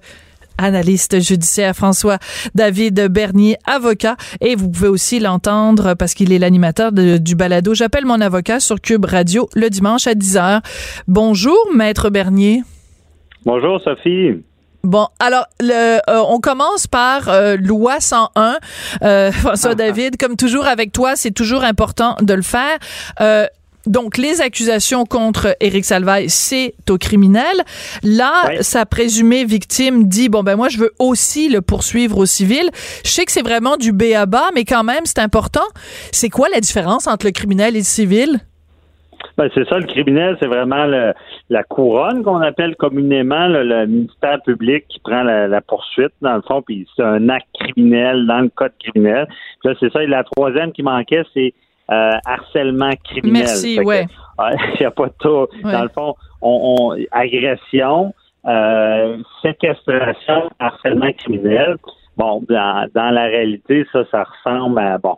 [0.59, 2.19] analyste judiciaire François
[2.55, 4.17] David Bernier, avocat.
[4.41, 8.81] Et vous pouvez aussi l'entendre parce qu'il est l'animateur du balado J'appelle mon avocat sur
[8.81, 10.61] Cube Radio le dimanche à 10h.
[11.07, 12.63] Bonjour, maître Bernier.
[13.45, 14.43] Bonjour Sophie.
[14.85, 18.59] Bon, alors le, euh, on commence par euh, loi 101.
[19.03, 22.79] Euh, François David, comme toujours avec toi, c'est toujours important de le faire.
[23.21, 23.47] Euh,
[23.87, 27.65] Donc, les accusations contre Éric Salvaille, c'est au criminel.
[28.03, 32.71] Là, sa présumée victime dit, bon, ben moi, je veux aussi le poursuivre au civil.
[33.05, 35.67] Je sais que c'est vraiment du B à bas, mais quand même, c'est important.
[36.13, 38.41] C'est quoi la différence entre le criminel et le civil?
[39.39, 41.15] Ben, c'est ça, le criminel, c'est vraiment le-
[41.49, 46.35] la couronne qu'on appelle communément là, le ministère public qui prend la, la poursuite, dans
[46.35, 49.27] le fond, puis c'est un acte criminel dans le code criminel.
[49.61, 50.03] Puis là, c'est ça.
[50.03, 51.55] Et la troisième qui manquait, c'est
[51.91, 53.45] euh, harcèlement criminel.
[53.45, 54.07] Merci, ouais.
[54.75, 55.47] Il n'y a pas de tout.
[55.65, 55.73] Ouais.
[55.73, 58.13] Dans le fond, on, on- agression,
[58.47, 61.77] euh, séquestration, harcèlement criminel.
[62.17, 65.17] Bon, dans, dans la réalité, ça, ça ressemble à, bon,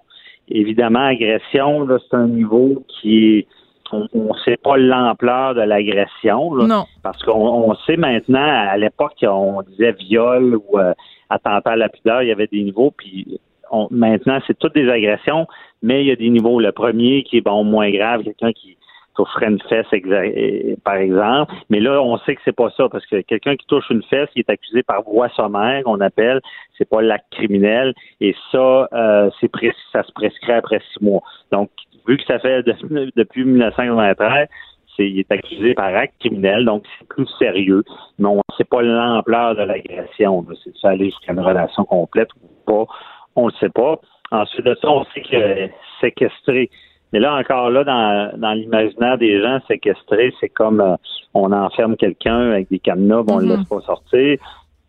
[0.49, 3.47] évidemment, agression, là, c'est un niveau qui est,
[3.93, 6.85] on ne sait pas l'ampleur de l'agression, Non.
[7.03, 7.33] parce qu'on
[7.71, 10.93] on sait maintenant, à l'époque, on disait viol ou euh,
[11.29, 14.89] attentat à la pudeur, il y avait des niveaux, puis on- maintenant, c'est toutes des
[14.89, 15.47] agressions,
[15.83, 16.61] mais il y a des niveaux.
[16.61, 18.77] Le premier qui est bon moins grave, quelqu'un qui
[19.17, 21.53] toucherait une fesse, euh, par exemple.
[21.69, 24.29] Mais là, on sait que c'est pas ça, parce que quelqu'un qui touche une fesse,
[24.35, 26.41] il est accusé par voie sommaire, qu'on appelle,
[26.79, 29.51] c'est pas l'acte criminel, et ça, euh, c'est
[29.93, 31.21] ça se prescrit après six mois.
[31.53, 31.71] Donc,
[32.07, 34.49] vu que ça fait de- depuis 1993,
[34.97, 37.83] c'est, il est accusé par acte criminel, donc c'est plus sérieux.
[38.19, 40.45] Mais on ne sait pas l'ampleur de l'agression.
[40.49, 40.55] là.
[40.65, 42.93] C'est ça aller jusqu'à une relation complète ou pas,
[43.37, 44.01] on ne le sait pas.
[44.33, 45.69] Ensuite de ça, on sait que
[46.01, 46.71] séquestrer.
[47.13, 50.95] Mais là, encore là, dans, dans l'imaginaire des gens, séquestrer, c'est comme euh,
[51.35, 53.57] on enferme quelqu'un avec des cadenas, on ne le Mhm.
[53.59, 54.39] laisse pas sortir.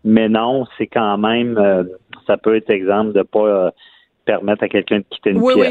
[0.04, 1.84] Mais non, c'est quand même, euh,
[2.28, 3.72] ça peut être exemple de pas euh,
[4.26, 5.70] permettre à quelqu'un de quitter une Oui, oui.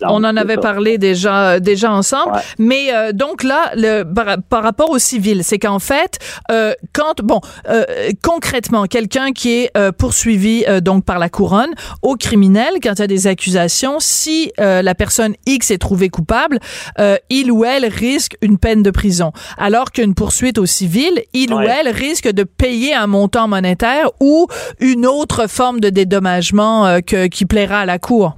[0.00, 0.60] donc, On en avait ça.
[0.60, 2.40] parlé déjà déjà ensemble, Ouais.
[2.58, 6.18] mais euh, donc là, le, par, par rapport au civil, c'est qu'en fait,
[6.50, 7.84] euh, quand bon, euh,
[8.22, 11.70] concrètement, quelqu'un qui est euh, poursuivi euh, donc par la couronne
[12.02, 16.08] au criminel, quand il y a des accusations, si euh, la personne X est trouvée
[16.08, 16.58] coupable,
[16.98, 21.52] euh, il ou elle risque une peine de prison, alors qu'une poursuite au civil, il
[21.54, 24.46] ou elle risque de payer un montant monétaire ou
[24.80, 28.34] une autre forme de dédommagement euh, que, qui plaira à la cour.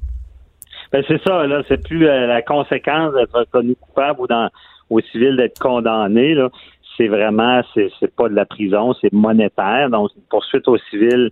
[0.93, 4.49] Ben, c'est ça, là, c'est plus euh, la conséquence d'être reconnu coupable ou dans
[4.91, 6.51] au civil d'être condamné, là.
[6.97, 9.91] C'est vraiment, c'est, c'est pas de la prison, c'est monétaire.
[9.91, 11.31] Donc, une poursuite au civil,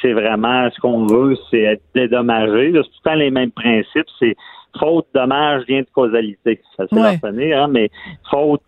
[0.00, 2.70] c'est vraiment ce qu'on veut, c'est être dédommagé.
[2.70, 2.80] là.
[2.82, 4.06] C'est tout le temps les mêmes principes.
[4.18, 4.34] C'est
[4.78, 6.60] faute, dommage, lien de causalité.
[6.76, 7.52] Ça c'est Ouais.
[7.52, 7.90] hein, mais
[8.30, 8.62] faute,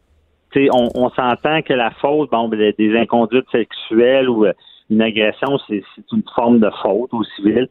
[0.57, 4.53] on, on s'entend que la faute, bon, ben, des inconduites sexuelles ou euh,
[4.90, 7.66] une agression, c'est, c'est une forme de faute au civil.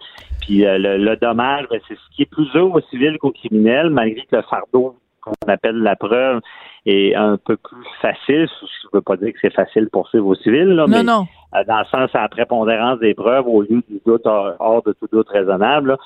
[0.45, 3.31] Puis euh, le, le dommage, ben, c'est ce qui est plus dur au civil qu'au
[3.31, 6.39] criminel, malgré que le fardeau qu'on appelle la preuve
[6.85, 8.47] est un peu plus facile.
[8.61, 11.03] Je ne veux pas dire que c'est facile pour suivre au civil, là, Non, mais
[11.03, 11.25] non.
[11.55, 14.83] euh, dans le sens à la prépondérance des preuves au lieu du doute hors, hors
[14.83, 15.97] de tout doute raisonnable.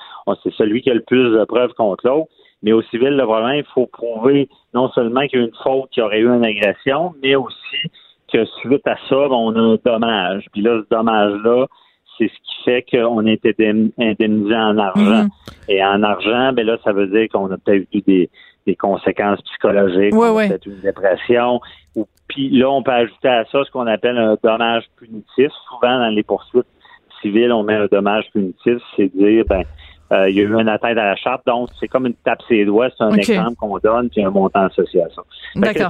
[0.42, 2.28] C'est celui qui a le plus de preuves contre l'autre.
[2.62, 5.56] Mais au civil, le problème, il faut prouver non seulement qu'il y a eu une
[5.62, 7.90] faute, qu'il y aurait eu une agression, mais aussi
[8.32, 10.46] que suite à ça, ben, on a un dommage.
[10.52, 11.66] Puis là, ce dommage-là,
[12.20, 15.24] c'est ce qui fait qu'on est indemn- indemnisé en argent.
[15.24, 15.30] Mhm.
[15.68, 18.30] Et en argent, ben là, ça veut dire qu'on a peut-être eu des,
[18.66, 21.60] des conséquences psychologiques, Ouais, peut-être une dépression.
[21.96, 25.50] Ou, puis là, on peut ajouter à ça ce qu'on appelle un dommage punitif.
[25.68, 26.66] Souvent, dans les poursuites
[27.22, 29.62] civiles, on met un dommage punitif, c'est dire, ben,
[30.12, 32.40] euh, il y a eu une atteinte à la charte, donc c'est comme une tape
[32.48, 35.22] ses doigts, c'est un exemple qu'on donne, puis un montant associé à ça.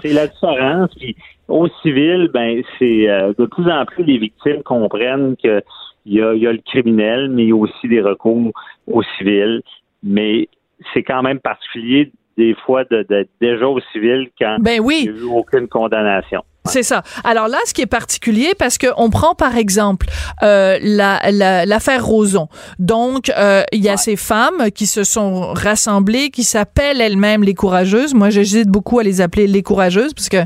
[0.03, 0.95] C'est la différence.
[0.95, 1.17] Puis
[1.49, 5.63] au civil, ben c'est euh, de plus en plus les victimes comprennent que
[6.07, 8.53] il y a, il y a le criminel, mais il y a aussi des recours
[8.87, 9.63] au civil.
[10.03, 10.49] Mais
[10.95, 15.05] c'est quand même particulier des fois de, de- déjà au civil quand Ben oui.
[15.07, 16.43] il n'y a eu aucune condamnation.
[16.71, 17.03] C'est ça.
[17.25, 20.07] Alors là, ce qui est particulier, parce que on prend par exemple
[20.43, 22.49] euh, la, la- l'affaire Roson.
[22.79, 27.55] Donc, euh, il y a ces femmes qui se sont rassemblées, qui s'appellent elles-mêmes les
[27.55, 28.15] courageuses.
[28.15, 30.45] Moi, j'hésite beaucoup à les appeler les courageuses, parce que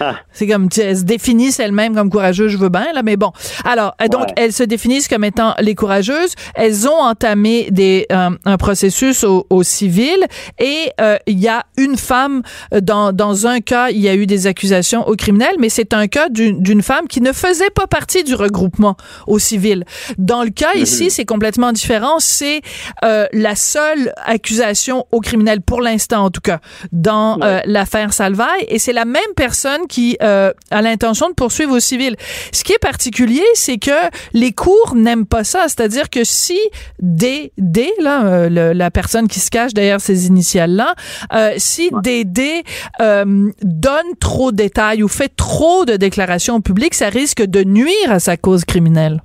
[0.00, 0.16] Ah.
[0.32, 2.50] c'est comme elles se définissent elles-mêmes comme courageuses.
[2.50, 3.30] Je veux bien là, mais bon.
[3.64, 4.32] Alors, euh, donc Ouais.
[4.36, 6.34] elles se définissent comme étant les courageuses.
[6.54, 10.16] Elles ont entamé des euh, un processus au, au civil
[10.58, 12.42] et euh, il y a une femme
[12.82, 16.08] dans dans un cas, il y a eu des accusations au criminel, mais c'est un
[16.08, 19.86] cas d'une femme qui ne faisait pas partie du regroupement au civil.
[20.18, 22.16] Dans le cas ici, c'est complètement différent.
[22.18, 22.60] C'est
[23.02, 26.60] euh, la seule accusation au criminel pour l'instant, en tout cas,
[26.92, 31.74] dans euh, l'affaire Salvaille, et c'est la même personne qui euh, a l'intention de poursuivre
[31.74, 32.14] au civil.
[32.52, 33.98] Ce qui est particulier, c'est que
[34.34, 36.58] les cours n'aiment pas ça, c'est-à-dire que si
[37.00, 40.94] D, D là, euh, le- la personne qui se cache derrière ces initiales-là,
[41.32, 42.62] euh, si DD
[43.00, 48.08] euh, donne trop de détails ou fait trop de déclarations publiques, ça risque de nuire
[48.08, 49.20] à sa cause criminelle.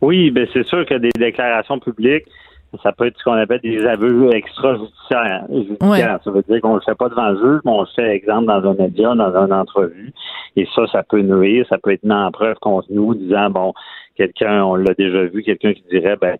[0.00, 2.24] Oui, ben c'est sûr que des déclarations publiques,
[2.82, 5.44] ça peut être ce qu'on appelle des aveux extrajudiciaires.
[5.50, 6.20] judiciaires.
[6.24, 8.46] Ça veut dire qu'on le fait pas devant le juge, mais on le fait, exemple,
[8.46, 10.12] dans un média, dans une entrevue.
[10.56, 13.74] Et ça, ça peut nuire, ça peut être mis en preuve contre nous, disant, bon,
[14.16, 16.36] quelqu'un, on l'a déjà vu, quelqu'un qui dirait, ben,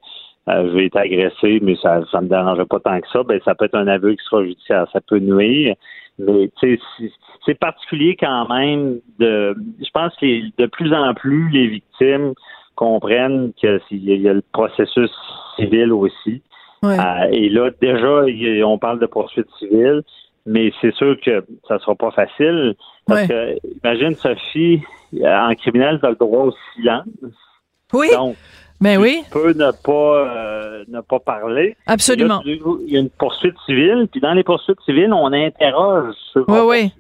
[0.49, 3.55] euh, j'ai été agressé, mais ça ça me dérangeait pas tant que ça, ben ça
[3.55, 5.75] peut être un aveu extrajudiciaire, ça peut nuire.
[6.19, 7.11] Mais tu sais,
[7.47, 10.27] c'est particulier quand même de je pense que
[10.57, 12.35] de plus en plus les victimes
[12.75, 15.11] comprennent qu'il y a le processus
[15.57, 16.43] civil aussi.
[16.83, 16.97] Euh,
[17.31, 18.25] et là, déjà,
[18.67, 20.03] on parle de poursuite civile,
[20.47, 22.75] mais c'est sûr que ça sera pas facile.
[23.07, 24.81] Parce que, imagine, Sophie,
[25.23, 27.05] en criminel, tu as le droit au silence.
[27.93, 28.09] Oui.
[28.13, 28.37] Donc,
[28.81, 29.23] mais ben oui.
[29.25, 31.77] Tu peux ne pas, euh, ne pas parler.
[31.87, 32.41] Absolument.
[32.47, 36.91] il y a une poursuite civile, puis dans les poursuites civiles, on interroge sur oui,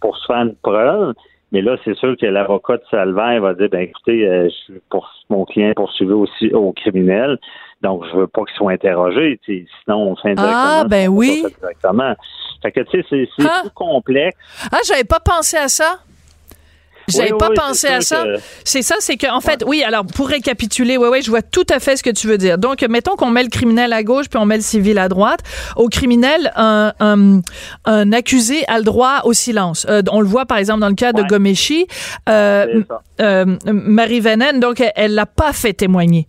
[0.00, 1.14] pour se faire une preuve.
[1.50, 4.82] Mais là, c'est sûr que l'avocat de Salvaire va dire, ben écoutez, euh, je suis
[4.90, 7.38] pour mon client poursuivi aussi au criminel,
[7.80, 9.40] donc je veux pas qu'il soit interrogé.
[9.46, 10.82] Sinon, on fait indirectement.
[10.82, 11.44] Ah, ben oui.
[11.58, 12.14] Directement.
[12.60, 13.60] Fait que tu sais, c'est ah.
[13.62, 14.36] plus complexe.
[14.70, 16.00] Ah, j'avais pas pensé à ça.
[17.08, 18.24] J'avais pas pensé à ça.
[18.64, 19.82] C'est ça, c'est que en fait, oui.
[19.82, 22.58] Alors pour récapituler, ouais, ouais, je vois tout à fait ce que tu veux dire.
[22.58, 25.40] Donc, mettons qu'on met le criminel à gauche puis on met le civil à droite.
[25.76, 26.92] Au criminel, un,
[27.84, 29.86] un, accusé a le droit au silence.
[29.88, 31.86] Euh, on le voit par exemple dans le cas de Gomeshi,
[32.28, 32.82] euh,
[33.20, 34.60] euh, Marie Venen.
[34.60, 36.26] Donc, elle l'a pas fait témoigner.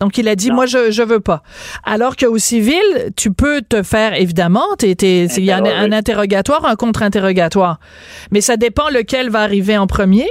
[0.00, 1.42] Donc, il a dit, moi, je, je veux pas.
[1.84, 2.82] Alors qu'au civil,
[3.16, 7.78] tu peux te faire, évidemment, il y a un, interrogatoire, un contre-interrogatoire.
[8.30, 10.28] Mais ça dépend lequel va arriver en premier.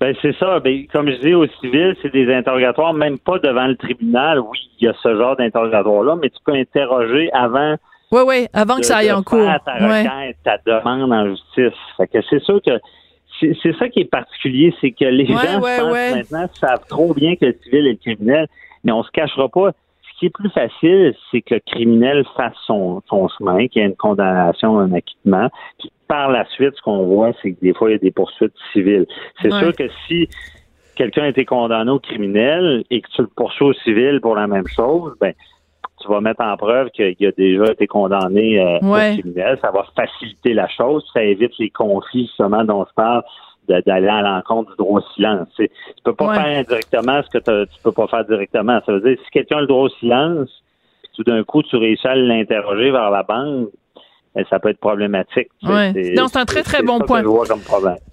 [0.00, 0.60] Ben, c'est ça.
[0.60, 4.40] Ben, comme je dis, au civil, c'est des interrogatoires, même pas devant le tribunal.
[4.40, 7.76] Oui, il y a ce genre d'interrogatoire-là, mais tu peux interroger avant.
[8.12, 9.48] Oui, oui, avant que ça aille en cours.
[9.64, 11.78] Ta requête, ta demande en justice.
[11.96, 12.78] Fait que c'est sûr que
[13.40, 17.56] c'est ça qui est particulier, c'est que les gens, maintenant, savent trop bien que le
[17.62, 18.48] civil est le criminel,
[18.84, 19.72] mais on se cachera pas.
[20.02, 23.84] Ce qui est plus facile, c'est que le criminel fasse son, son chemin, qu'il y
[23.84, 25.50] ait une condamnation, un acquittement.
[25.78, 28.12] Puis par la suite, ce qu'on voit, c'est que des fois, il y a des
[28.12, 29.06] poursuites civiles.
[29.42, 30.28] C'est sûr que si
[30.94, 34.46] quelqu'un a été condamné au criminel et que tu le poursuis au civil pour la
[34.46, 35.34] même chose, ben
[36.04, 39.58] tu vas mettre en preuve qu'il a déjà été condamné euh, au criminel.
[39.60, 41.04] Ça va faciliter la chose.
[41.12, 43.22] Ça évite les conflits, justement, dont je parle,
[43.68, 45.48] d'aller à l'encontre du droit au silence.
[45.56, 45.68] Tu
[46.04, 48.80] peux pas faire indirectement ce que tu peux pas faire directement.
[48.84, 50.50] Ça veut dire, si quelqu'un a le droit au silence,
[51.02, 53.70] puis tout d'un coup, tu réussis à l'interroger vers la banque,
[54.50, 55.48] ça peut être problématique.
[56.16, 57.22] Non, c'est un très, très bon point.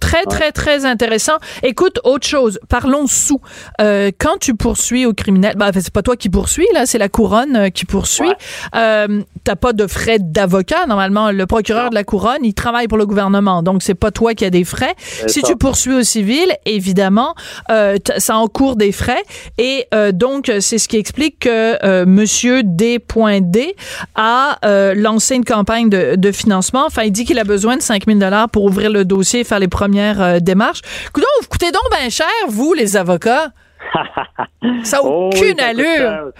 [0.00, 1.36] Très, très, très intéressant.
[1.62, 3.40] Écoute, autre chose, parlons sous.
[3.80, 7.08] Euh, quand tu poursuis au criminel, ben, c'est pas toi qui poursuis, là, c'est la
[7.08, 8.32] couronne euh, qui poursuit.
[8.74, 10.86] Euh, T'as pas de frais d'avocat.
[10.86, 14.34] Normalement, le procureur de la couronne, il travaille pour le gouvernement, donc c'est pas toi
[14.34, 14.94] qui as des frais.
[15.26, 17.34] Si tu poursuis au civil, évidemment,
[17.70, 19.22] euh, ça encourt des frais.
[19.58, 23.74] Et euh, donc, c'est ce qui explique que euh, Monsieur D.D
[24.14, 26.84] a euh, lancé une campagne de de, financement.
[26.86, 28.18] Enfin, il dit qu'il a besoin de 5 000
[28.52, 30.82] pour ouvrir le dossier et faire les premières euh, démarches.
[31.12, 33.48] Coudon, vous coûtez donc bien cher, vous, les avocats.
[34.84, 36.32] ça n'a oh aucune allure.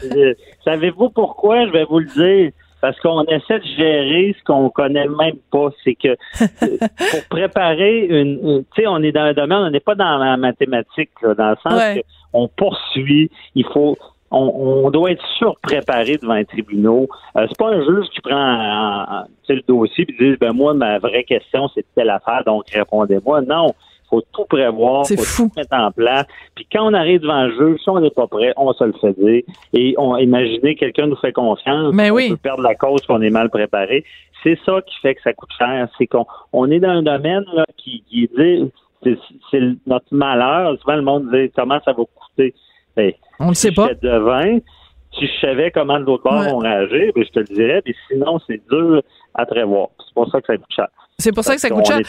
[0.64, 1.66] Savez-vous pourquoi?
[1.66, 2.52] Je vais vous le dire.
[2.80, 5.68] Parce qu'on essaie de gérer ce qu'on connaît même pas.
[5.84, 9.94] C'est que pour préparer une, tu sais, on est dans un domaine, on n'est pas
[9.94, 11.80] dans la mathématique, dans le sens
[12.32, 13.96] qu'on poursuit, il faut
[14.32, 17.08] on, doit être surpréparé devant les tribunaux.
[17.36, 21.24] Euh, c'est pas un juge qui prend le dossier et dit ben moi ma vraie
[21.24, 23.42] question c'est telle affaire donc répondez-moi.
[23.42, 25.44] Non, il faut tout prévoir, faut fou.
[25.44, 26.26] tout mettre en place.
[26.54, 28.94] Puis quand on arrive devant le juge, si on n'est pas prêt, on se le
[29.00, 29.42] fait dire.
[29.74, 32.30] Et on imaginez quelqu'un nous fait confiance, Mais on oui.
[32.30, 34.04] peut perdre la cause qu'on est mal préparé.
[34.42, 35.88] C'est ça qui fait que ça coûte cher.
[35.98, 38.70] C'est qu'on on est dans un domaine là, qui, qui dit
[39.50, 40.78] c'est notre malheur.
[40.80, 42.54] Souvent le monde dit comment ça va coûter?
[42.96, 43.88] Ben, on ne sait pas.
[43.94, 44.08] de
[45.18, 47.82] si je savais comment l'autre bord vont réagir, ben, je te le dirais.
[47.86, 49.02] Mais sinon, c'est dur
[49.34, 49.88] à prévoir.
[49.98, 50.88] C'est pour ça que ça coûte cher.
[51.18, 52.00] C'est pour ça que ça coûte cher.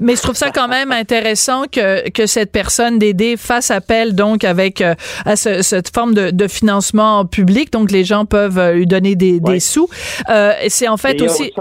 [0.00, 4.44] Mais je trouve ça quand même intéressant que, que cette personne d'aider fasse appel donc
[4.44, 4.94] avec euh,
[5.26, 7.72] à cette forme de, de, financement public.
[7.72, 9.88] Donc les gens peuvent euh, lui donner des, des sous.
[10.30, 11.52] Euh, c'est en fait aussi.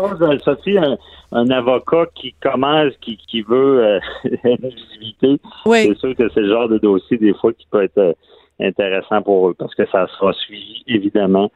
[0.45, 0.97] Sophie, un,
[1.31, 3.99] un, avocat qui commence, qui, qui veut euh,
[4.45, 5.41] visibilité.
[5.65, 8.15] C'est sûr que c'est le genre de dossier des fois qui peut être
[8.62, 11.52] intéressant pour eux parce que ça sera suivi évidemment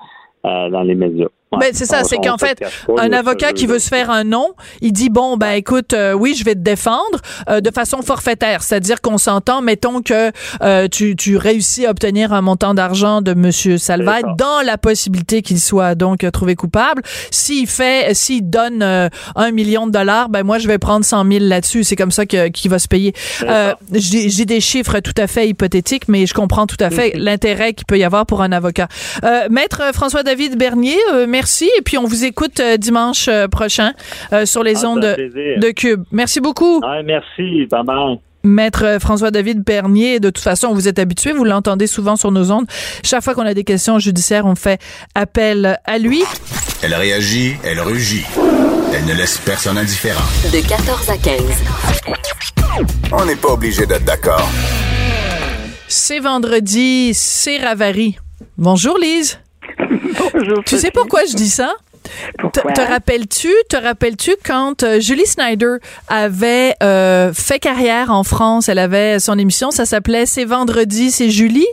[0.45, 1.27] euh, dans les médias.
[1.51, 2.59] Ben, c'est ça, c'est qu'en fait,
[2.97, 6.35] un avocat qui veut se faire un nom, il dit bon ben écoute, euh, oui,
[6.37, 10.31] je vais te défendre euh, de façon forfaitaire, c'est-à-dire qu'on s'entend, mettons que
[10.61, 15.41] euh, tu, tu réussis à obtenir un montant d'argent de Monsieur Salvat dans la possibilité
[15.41, 17.01] qu'il soit donc trouvé coupable.
[17.31, 21.25] S'il fait, s'il donne euh, un million de dollars, ben moi je vais prendre 100
[21.31, 21.83] 000 là-dessus.
[21.83, 23.13] C'est comme ça que qu'il va se payer.
[23.43, 27.73] Euh, J'ai des chiffres tout à fait hypothétiques, mais je comprends tout à fait l'intérêt
[27.73, 28.87] qu'il peut y avoir pour un avocat.
[29.23, 31.69] Euh, Maître François-David Bernier, euh, merci.
[31.77, 33.93] Et puis, on vous écoute euh, dimanche euh, prochain
[34.33, 36.03] euh, sur les Ah, ondes de, Cube.
[36.11, 38.19] Merci beaucoup, Ouais, merci, bye bye.
[38.43, 40.19] Maître François-David Bernier.
[40.19, 42.65] De toute façon, vous êtes habitué, vous l'entendez souvent sur nos ondes.
[43.03, 44.81] Chaque fois qu'on a des questions judiciaires, on fait
[45.13, 46.23] appel à lui.
[46.81, 48.25] Elle réagit, elle rugit.
[48.95, 50.25] Elle ne laisse personne indifférent.
[50.51, 51.41] De 14 à 15.
[53.11, 54.49] On n'est pas obligé d'être d'accord.
[55.87, 58.17] C'est vendredi, c'est Ravary.
[58.57, 59.39] Bonjour, Lise.
[60.33, 61.73] Bonjour, Tu sais pourquoi je dis ça?
[62.03, 62.71] Te, Pourquoi?
[62.73, 65.77] te rappelles-tu, te rappelles-tu quand euh, Julie Snyder
[66.07, 71.31] avait euh, fait carrière en France, elle avait son émission, ça s'appelait C'est vendredi, c'est
[71.31, 71.65] Julie?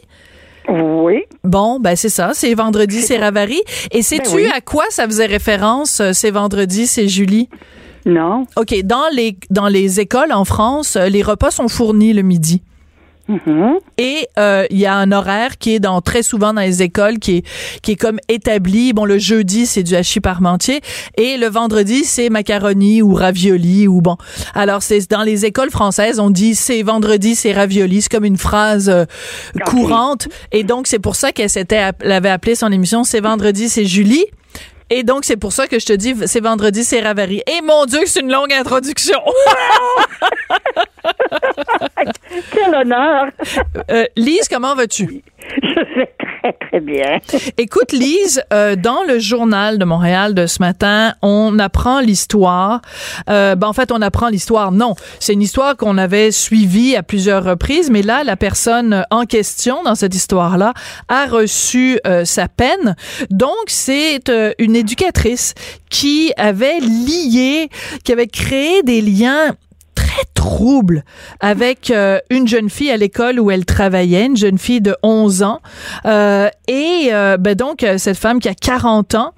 [0.68, 1.24] Oui.
[1.44, 3.60] Bon, ben c'est ça, c'est vendredi, c'est Ravary.
[3.90, 4.50] Et sais-tu Ben oui.
[4.54, 7.50] à quoi ça faisait référence, euh, c'est vendredi, c'est Julie?
[8.06, 8.46] Non.
[8.56, 12.62] OK, dans les, dans les écoles en France, les repas sont fournis le midi.
[13.28, 13.78] Mhm.
[13.98, 17.18] Et euh, il y a un horaire qui est dans très souvent dans les écoles
[17.18, 17.46] qui est
[17.82, 18.92] qui est comme établi.
[18.92, 20.80] Bon, le jeudi c'est du hachis parmentier
[21.16, 24.16] et le vendredi c'est macaroni ou ravioli ou bon.
[24.54, 28.02] Alors c'est dans les écoles françaises on dit c'est vendredi c'est ravioli.
[28.02, 29.04] C'est comme une phrase euh,
[29.66, 33.68] courante et donc c'est pour ça qu'elle s'était elle avait appelé son émission c'est vendredi
[33.68, 34.26] c'est Julie.
[34.94, 37.42] Et donc, c'est pour ça que je te dis, c'est vendredi, c'est Ravary.
[37.46, 39.18] Et mon Dieu, c'est une longue introduction.
[42.52, 43.26] Quel honneur.
[43.90, 45.22] Euh, Lise, comment vas-tu?
[45.62, 47.18] Je vais très, très bien.
[47.58, 52.80] Écoute, Lise, euh, dans le journal de Montréal de ce matin, on apprend l'histoire.
[53.28, 54.72] Euh, ben, en fait, on apprend l'histoire.
[54.72, 59.24] Non, c'est une histoire qu'on avait suivie à plusieurs reprises, mais là, la personne en
[59.24, 60.74] question dans cette histoire-là
[61.08, 62.96] a reçu euh, sa peine.
[63.30, 65.54] Donc, c'est euh, une éducatrice
[65.90, 67.68] qui avait lié,
[68.04, 69.54] qui avait créé des liens
[70.12, 71.04] très trouble
[71.40, 75.42] avec euh, une jeune fille à l'école où elle travaillait, une jeune fille de 11
[75.42, 75.60] ans.
[76.04, 79.32] Euh, et euh, ben donc, euh, cette femme qui a 40 ans,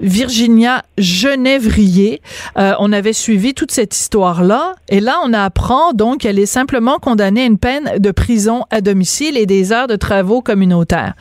[0.00, 2.20] Virginia Genèvrier,
[2.58, 4.74] euh, on avait suivi toute cette histoire-là.
[4.88, 8.80] Et là, on apprend donc qu'elle est simplement condamnée à une peine de prison à
[8.80, 11.14] domicile et des heures de travaux communautaires.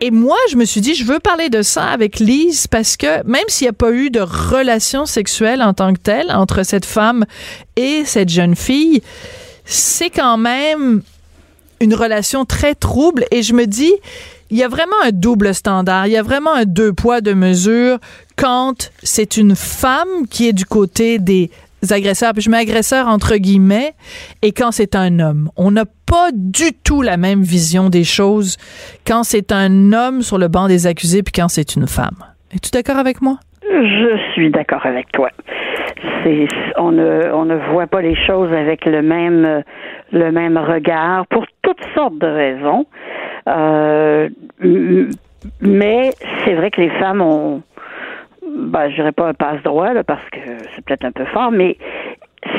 [0.00, 3.24] Et moi, je me suis dit, je veux parler de ça avec Lise parce que
[3.26, 6.84] même s'il n'y a pas eu de relation sexuelle en tant que telle entre cette
[6.84, 7.24] femme
[7.76, 9.02] et cette jeune fille,
[9.64, 11.02] c'est quand même
[11.80, 13.24] une relation très trouble.
[13.30, 13.92] Et je me dis,
[14.50, 17.34] il y a vraiment un double standard, il y a vraiment un deux poids, deux
[17.34, 17.98] mesures
[18.36, 21.50] quand c'est une femme qui est du côté des
[21.90, 23.94] agresseurs, puis je mets agresseur entre guillemets,
[24.42, 25.50] et quand c'est un homme.
[25.56, 25.84] On n'a
[26.14, 28.56] pas du tout la même vision des choses
[29.04, 32.18] quand c'est un homme sur le banc des accusés, puis quand c'est une femme.
[32.54, 33.38] Es-tu d'accord avec moi?
[33.62, 35.30] Je suis d'accord avec toi.
[36.76, 42.86] On ne, voit pas les choses avec le même, regard pour toutes sortes de raisons.
[43.48, 44.28] Euh,
[45.60, 46.10] mais
[46.44, 47.62] c'est vrai que les femmes ont,
[48.46, 50.38] ben, je dirais pas un passe-droit, parce que
[50.74, 51.76] c'est peut-être un peu fort, mais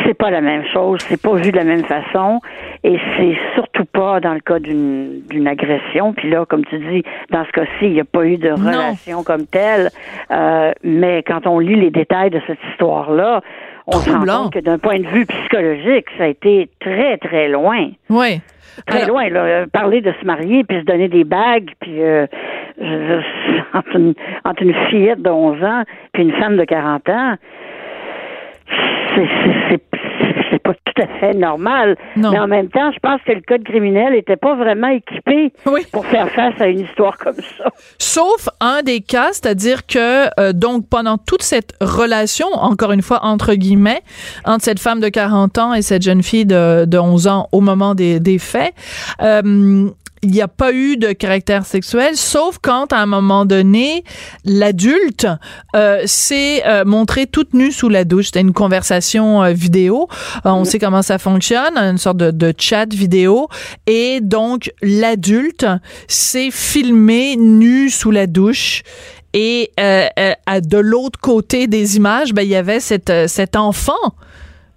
[0.05, 2.39] c'est pas la même chose, c'est pas vu de la même façon,
[2.83, 6.13] et c'est surtout pas dans le cas d'une d'une agression.
[6.13, 8.55] Puis là, comme tu dis, dans ce cas-ci, il n'y a pas eu de Non.
[8.55, 9.89] relation comme telle,
[10.31, 13.41] euh, mais quand on lit les détails de cette histoire-là,
[13.87, 17.47] on se rend compte que d'un point de vue psychologique, ça a été très, très
[17.49, 17.89] loin.
[18.09, 18.41] Oui.
[18.87, 19.39] Très Alors- loin, là.
[19.45, 22.25] Euh, Parler de se marier, puis se donner des bagues, puis euh,
[22.81, 23.19] je
[23.77, 25.83] entre, une, entre une fillette de 11 ans
[26.13, 27.35] puis une femme de 40 ans,
[29.15, 29.29] c'est-
[29.69, 31.95] c'est- pas tout à fait normal.
[32.15, 32.31] Non.
[32.31, 35.81] Mais en même temps, je pense que le code criminel n'était pas vraiment équipé Oui.
[35.91, 37.65] pour faire face à une histoire comme ça.
[37.99, 43.19] Sauf un des cas, c'est-à-dire que euh, donc pendant toute cette relation, encore une fois
[43.23, 44.01] entre guillemets,
[44.45, 47.61] entre cette femme de 40 ans et cette jeune fille de, de 11 ans au
[47.61, 48.73] moment des, des faits,
[49.21, 49.89] euh,
[50.25, 54.03] il n'y a pas eu de caractère sexuel, sauf quand, à un moment donné,
[54.43, 55.27] l'adulte
[55.75, 58.25] euh, s'est euh, montré toute nue sous la douche.
[58.25, 60.07] C'était une conversation euh, vidéo.
[60.45, 63.47] Euh, on sait comment ça fonctionne, une sorte de, de chat vidéo.
[63.85, 65.67] Et donc, l'adulte
[66.07, 68.81] s'est filmé nu sous la douche.
[69.33, 74.15] Et à de l'autre côté des images, ben, il y avait cette, cet enfant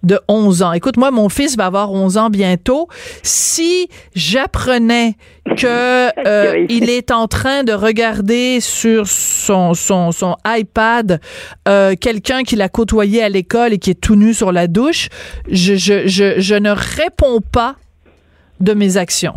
[0.03, 0.73] de 11 ans.
[0.73, 2.87] Écoute, moi, mon fils va avoir 11 ans bientôt.
[3.23, 5.15] Si j'apprenais
[5.57, 11.19] que euh, il est en train de regarder sur son son, son iPad
[11.67, 15.09] euh, quelqu'un qui l'a côtoyé à l'école et qui est tout nu sur la douche,
[15.49, 17.75] je, je, je, je ne réponds pas
[18.59, 19.35] de mes actions.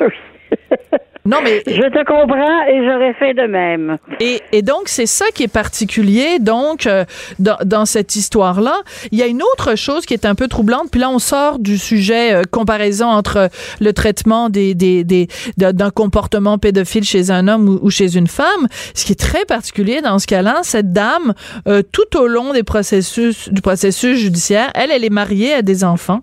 [1.26, 1.62] Non, mais.
[1.66, 3.96] Je te comprends et j'aurais fait de même.
[4.20, 7.06] Et, et donc, c'est ça qui est particulier, donc, euh,
[7.38, 8.76] dans, dans, cette histoire-là.
[9.10, 11.58] Il y a une autre chose qui est un peu troublante, puis là, on sort
[11.58, 13.48] du sujet euh, comparaison entre
[13.80, 18.26] le traitement des, des, des, d'un comportement pédophile chez un homme ou, ou, chez une
[18.26, 18.68] femme.
[18.94, 21.32] Ce qui est très particulier dans ce cas-là, cette dame,
[21.66, 25.84] euh, tout au long des processus, du processus judiciaire, elle, elle est mariée à des
[25.84, 26.20] enfants,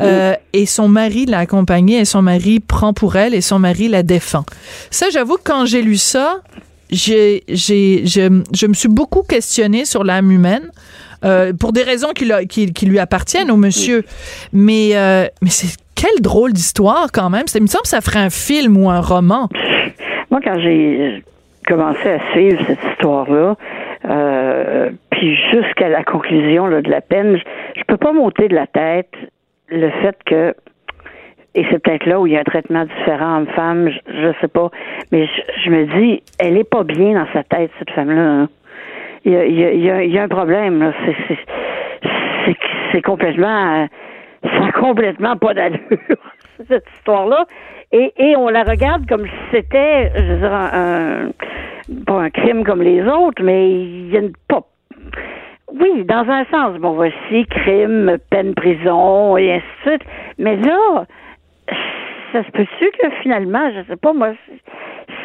[0.00, 3.88] euh, et son mari l'a accompagnée, et son mari prend pour elle, et son mari
[3.88, 4.37] la défend.
[4.90, 6.38] Ça, j'avoue que quand j'ai lu ça,
[6.90, 10.70] j'ai, j'ai, je, je me suis beaucoup questionnée sur l'âme humaine.
[11.24, 14.04] Euh, pour des raisons qui, qui, qui, lui appartiennent au monsieur.
[14.52, 17.48] Mais, euh, mais c'est quelle drôle d'histoire quand même.
[17.48, 19.48] Ça, il me semble que ça ferait un film ou un roman.
[20.30, 21.24] Moi, quand j'ai
[21.66, 23.56] commencé à suivre cette histoire-là,
[24.08, 28.54] euh, puis jusqu'à la conclusion là, de la peine, je, je peux pas monter de
[28.54, 29.10] la tête
[29.70, 30.54] le fait que
[31.58, 34.46] et c'est peut-être là où il y a un traitement différent homme-femme, je, je, sais
[34.46, 34.70] pas.
[35.10, 35.28] Mais
[35.64, 38.46] je, me dis, elle est pas bien dans sa tête, cette femme-là.
[39.24, 40.92] Il, y a, un problème.
[42.92, 43.88] C'est, complètement,
[44.44, 45.80] ça a complètement pas d'allure,
[46.68, 47.44] cette histoire-là.
[47.90, 51.30] Et, on la regarde comme si c'était, je veux dire, un,
[52.06, 54.62] pas un crime comme les autres, mais il y a une, pas,
[55.72, 56.78] oui, dans un sens.
[56.78, 60.02] Bon, voici crime, peine prison et ainsi de suite.
[60.38, 61.04] Mais là,
[62.32, 64.32] ça se peut-tu que finalement, je sais pas, moi,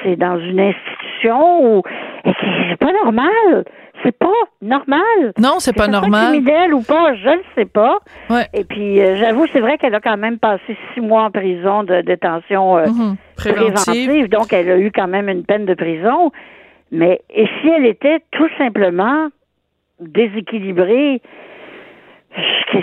[0.04, 1.84] c'est dans une institution où
[2.26, 3.66] c'est pas normal?
[4.04, 4.28] C'est pas
[4.62, 5.34] normal.
[5.40, 6.32] Non, c'est pas normal.
[6.32, 8.00] criminel ou pas, je ne sais pas.
[8.30, 8.48] Ouais.
[8.54, 11.84] Et puis, euh, j'avoue, c'est vrai qu'elle a quand même passé six mois en prison
[11.84, 13.74] de détention euh, mmh, préventive.
[13.74, 14.30] préventive.
[14.30, 16.32] Donc, elle a eu quand même une peine de prison.
[16.92, 19.30] Mais et si elle était tout simplement
[20.00, 21.22] déséquilibrée,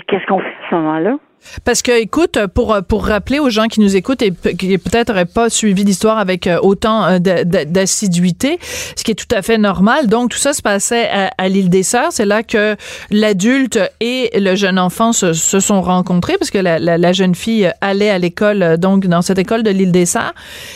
[0.07, 1.17] qu'est-ce qu'on fait à ce moment-là?
[1.63, 5.25] Parce que, écoute, pour pour rappeler aux gens qui nous écoutent et qui peut-être n'auraient
[5.25, 8.59] pas suivi l'histoire avec euh, autant d'assiduité,
[8.95, 10.07] ce qui est tout à fait normal.
[10.07, 12.11] Donc, tout ça se passait à, l'île des Sœurs.
[12.11, 12.75] C'est là que
[13.09, 18.17] l'adulte et le jeune enfant se, sont rencontrés parce que la, jeune fille allait à
[18.17, 20.33] l'école, donc dans cette école de l'île des Sœurs.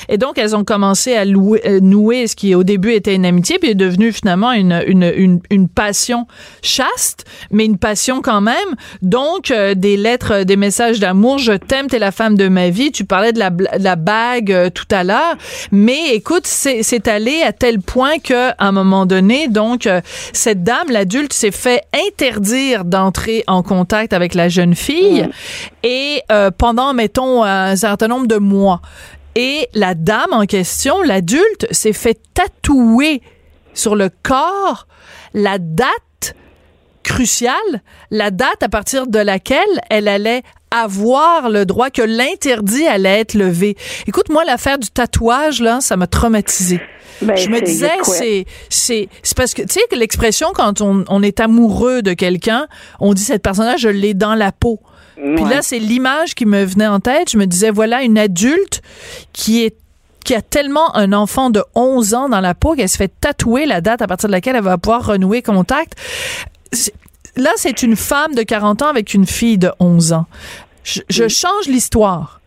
[0.09, 3.71] Et donc, elles ont commencé à nouer ce qui au début était une amitié, puis
[3.71, 6.27] est devenu finalement une, une, une, passion
[6.61, 8.55] chaste, mais une passion quand même.
[9.01, 11.37] Donc, euh, des lettres, des messages d'amour.
[11.37, 12.91] Je t'aime, t'es la femme de ma vie.
[12.91, 15.35] Tu parlais de la, de la bague euh, tout à l'heure.
[15.71, 20.01] Mais écoute, c'est allé à tel point que, à un moment donné, donc, euh,
[20.33, 25.23] cette dame, l'adulte, s'est fait interdire d'entrer en contact avec la jeune fille.
[25.23, 25.29] Mmh.
[25.83, 28.81] Et euh, pendant, mettons, un certain nombre de mois.
[29.35, 33.21] Et la dame en question, l'adulte, s'est fait tatouer
[33.73, 34.87] sur le corps
[35.35, 35.89] la date
[37.15, 39.59] cruciale, la date à partir de laquelle
[39.89, 43.77] elle allait avoir le droit, que l'interdit allait être levé.
[44.05, 46.81] Écoute, moi, l'affaire du tatouage, là, ça m'a traumatisé.
[47.21, 51.05] Ben, je me disais, c'est c'est c'est parce que tu sais que l'expression quand on,
[51.07, 52.67] on est amoureux de quelqu'un,
[52.99, 54.81] on dit cette personne-là, je l'ai dans la peau.
[55.17, 55.35] Ouais.
[55.35, 57.31] Puis là, c'est l'image qui me venait en tête.
[57.31, 58.81] Je me disais, voilà une adulte
[59.31, 59.77] qui est
[60.25, 63.65] qui a tellement un enfant de 11 ans dans la peau qu'elle se fait tatouer
[63.65, 65.93] la date à partir de laquelle elle va pouvoir renouer contact
[67.35, 70.25] là, c'est une femme de 40 ans avec une fille de 11 ans.
[70.83, 72.41] Je, je change l'histoire.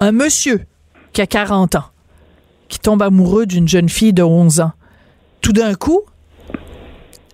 [0.00, 0.64] Un monsieur
[1.12, 1.84] qui a 40 ans,
[2.68, 4.72] qui tombe amoureux d'une jeune fille de 11 ans.
[5.40, 6.02] Tout d'un coup,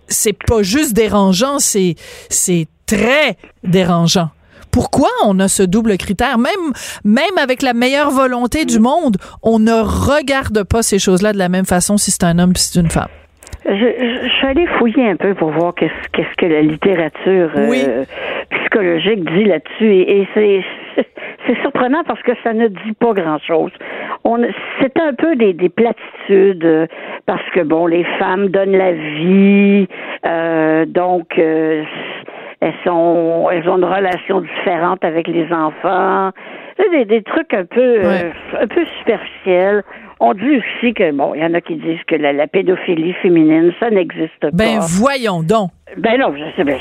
[0.08, 1.96] c'est pas juste dérangeant, c'est,
[2.28, 4.30] c'est très dérangeant.
[4.70, 6.38] Pourquoi on a ce double critère?
[6.38, 6.72] Même,
[7.04, 11.48] même avec la meilleure volonté du monde, on ne regarde pas ces choses-là de la
[11.50, 13.08] même façon si c'est un homme si c'est une femme.
[13.64, 17.50] Je, je, je, suis allée fouiller un peu pour voir qu'est-ce qu'est-ce que la littérature
[17.68, 17.82] oui.
[17.86, 18.04] euh,
[18.50, 20.64] psychologique dit là-dessus et, et c'est
[21.46, 23.70] c'est surprenant parce que ça ne dit pas grand-chose.
[24.24, 24.38] On
[24.80, 26.86] c'est un peu des, des platitudes euh,
[27.26, 29.86] parce que bon les femmes donnent la vie
[30.26, 31.84] euh, donc euh,
[32.60, 36.30] elles sont elles ont une relation différente avec les enfants
[36.90, 38.32] des, des trucs un peu ouais.
[38.60, 39.82] un peu superficiels
[40.24, 43.12] on dit aussi que, bon, il y en a qui disent que la, la pédophilie
[43.14, 44.50] féminine, ça n'existe pas.
[44.52, 45.70] Ben, voyons donc.
[45.96, 46.78] Ben non, ben,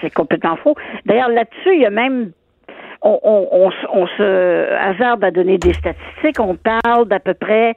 [0.00, 0.76] c'est complètement faux.
[1.04, 2.30] D'ailleurs, là-dessus, il y a même
[3.02, 6.38] on, on, on, on, se hasarde à donner des statistiques.
[6.38, 7.74] On parle d'à peu près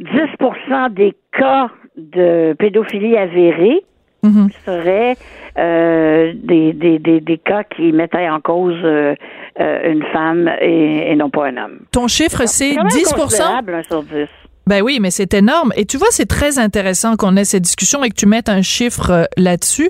[0.00, 3.82] 10% des cas de pédophilie avérée
[4.22, 4.48] Mhm.
[4.64, 5.16] seraient
[5.58, 9.14] euh, des, des, des, des cas qui mettaient en cause euh,
[9.60, 11.78] euh, une femme et, et non pas un homme.
[11.92, 14.28] Ton chiffre, c'est quand même 10 considérable, un sur dix.
[14.68, 15.72] Ben oui, mais c'est énorme.
[15.76, 18.60] Et tu vois, c'est très intéressant qu'on ait cette discussion et que tu mettes un
[18.60, 19.88] chiffre euh, là-dessus.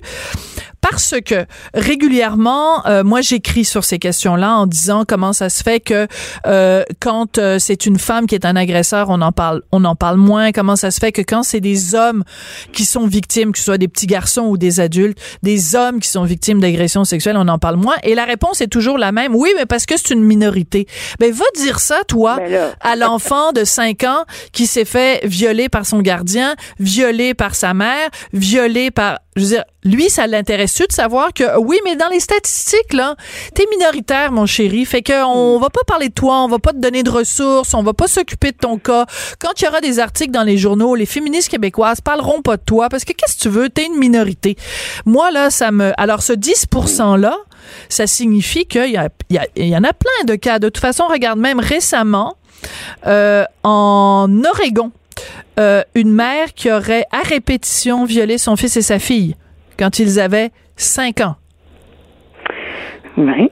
[0.81, 5.81] Parce que régulièrement, euh, moi j'écris sur ces questions-là en disant comment ça se fait
[5.81, 6.07] que
[6.47, 9.95] euh, quand euh, c'est une femme qui est un agresseur, on en parle, on en
[9.95, 10.53] parle moins.
[10.53, 12.24] Comment ça se fait que quand c'est des hommes
[12.72, 16.09] qui sont victimes, que ce soit des petits garçons ou des adultes, des hommes qui
[16.09, 17.97] sont victimes d'agressions sexuelles, on en parle moins.
[18.03, 19.35] Et la réponse est toujours la même.
[19.35, 20.87] Oui, mais parce que c'est une minorité.
[21.18, 25.68] Ben va dire ça, toi, Ben à l'enfant de 5 ans qui s'est fait violer
[25.68, 30.86] par son gardien, violé par sa mère, violé par je veux dire, lui, ça l'intéresse-tu
[30.86, 33.16] de savoir que, oui, mais dans les statistiques, là,
[33.55, 34.84] t'es minoritaire, mon chéri.
[34.84, 37.72] Fait que on va pas parler de toi, on va pas te donner de ressources,
[37.74, 39.07] on va pas s'occuper de ton cas.
[39.39, 42.62] Quand il y aura des articles dans les journaux, les féministes québécoises parleront pas de
[42.62, 43.68] toi parce que qu'est-ce que tu veux?
[43.70, 44.57] T'es une minorité.
[45.07, 47.36] Moi, là, ça me, alors ce 10%-là,
[47.89, 50.59] ça signifie qu'il y, a- il y, a- il y en a plein de cas.
[50.59, 52.36] De toute façon, regarde même récemment,
[53.07, 54.91] euh, en Oregon,
[55.59, 59.37] euh, une mère qui aurait à répétition violé son fils et sa fille
[59.79, 61.37] quand ils avaient 5 ans.
[63.17, 63.51] Oui.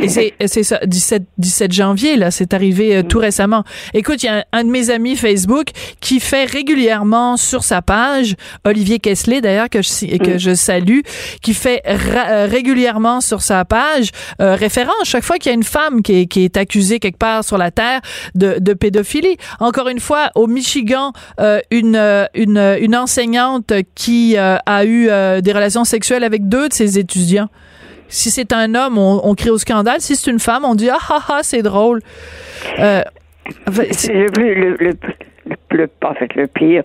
[0.00, 3.64] Et c'est, c'est ça, 17, 17 janvier, là, c'est arrivé euh, tout récemment.
[3.92, 5.68] Écoute, il y a un, un de mes amis Facebook
[6.00, 11.00] qui fait régulièrement sur sa page, Olivier Kessler d'ailleurs, que je, que je salue,
[11.42, 14.10] qui fait euh, régulièrement sur sa page
[14.40, 17.18] euh, référence chaque fois qu'il y a une femme qui est, qui est accusée quelque
[17.18, 18.00] part sur la terre
[18.34, 19.36] de, de pédophilie.
[19.60, 25.08] Encore une fois, au Michigan, euh, une, euh, une, une enseignante qui euh, a eu
[25.08, 27.48] euh, des relations sexuelles avec deux de ses étudiants.
[28.08, 30.00] Si c'est un homme, on, on crie au scandale.
[30.00, 32.00] Si c'est une femme, on dit ah ah ah, c'est drôle.
[32.78, 33.02] Euh,
[33.66, 34.92] Le, plus- le, le,
[35.46, 36.82] le, le- en fait, le pire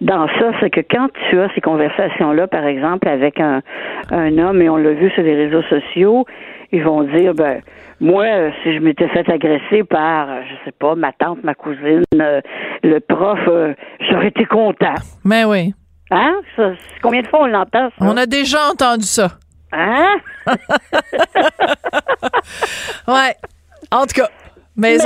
[0.00, 3.62] dans ça, c'est que quand tu as ces conversations-là, par exemple, avec un,
[4.10, 6.24] un homme, et on l'a vu sur les réseaux sociaux,
[6.72, 7.60] ils vont dire, ben,
[8.00, 8.24] moi,
[8.62, 12.40] si je m'étais fait agresser par, je sais pas, ma tante, ma cousine, euh,
[12.82, 13.74] le prof, euh,
[14.08, 14.94] j'aurais été content.
[15.24, 15.74] mais oui,
[16.12, 16.40] Hein?
[16.56, 17.94] Ça, combien de fois on l'entend, ça?
[18.00, 19.28] on a déjà entendu ça.
[19.72, 20.16] Hein?
[23.08, 23.34] Ouais.
[23.90, 24.28] En tout cas,
[24.76, 24.96] mais,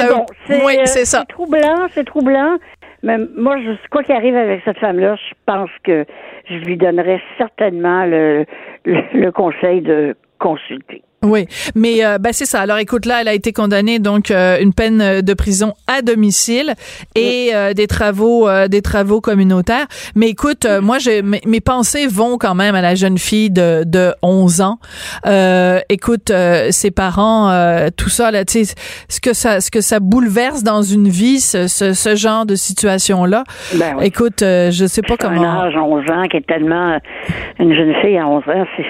[0.49, 1.21] oui, euh, c'est ça.
[1.21, 2.59] C'est troublant, c'est troublant.
[3.03, 6.05] Mais moi, je, quoi qu'il arrive avec cette femme-là, je pense que
[6.49, 8.47] je lui donnerais certainement le,
[8.85, 11.03] le, le conseil de consulter.
[11.25, 12.61] Oui, mais euh, ben c'est ça.
[12.61, 16.03] Alors écoute, là, elle a été condamnée donc euh, une peine euh, de prison à
[16.03, 16.75] domicile
[17.17, 19.87] et euh, des travaux, euh, des travaux communautaires.
[20.15, 23.85] Mais écoute, euh, moi, j'ai, mes, pensées vont quand même à la jeune fille de,
[23.87, 24.79] de 11 ans.
[25.27, 28.75] Euh, écoute, euh, ses parents, euh, tout ça là, tu sais,
[29.09, 32.55] ce que ça, ce que ça bouleverse dans une vie, ce, ce, ce genre de
[32.55, 33.45] situation là.
[33.77, 34.05] Ben oui.
[34.09, 35.63] Écoute, euh, je sais pas Un comment.
[35.63, 36.99] âge, 11 ans, qui est tellement...
[37.59, 38.85] Une jeune fille à 11 ans, c'est...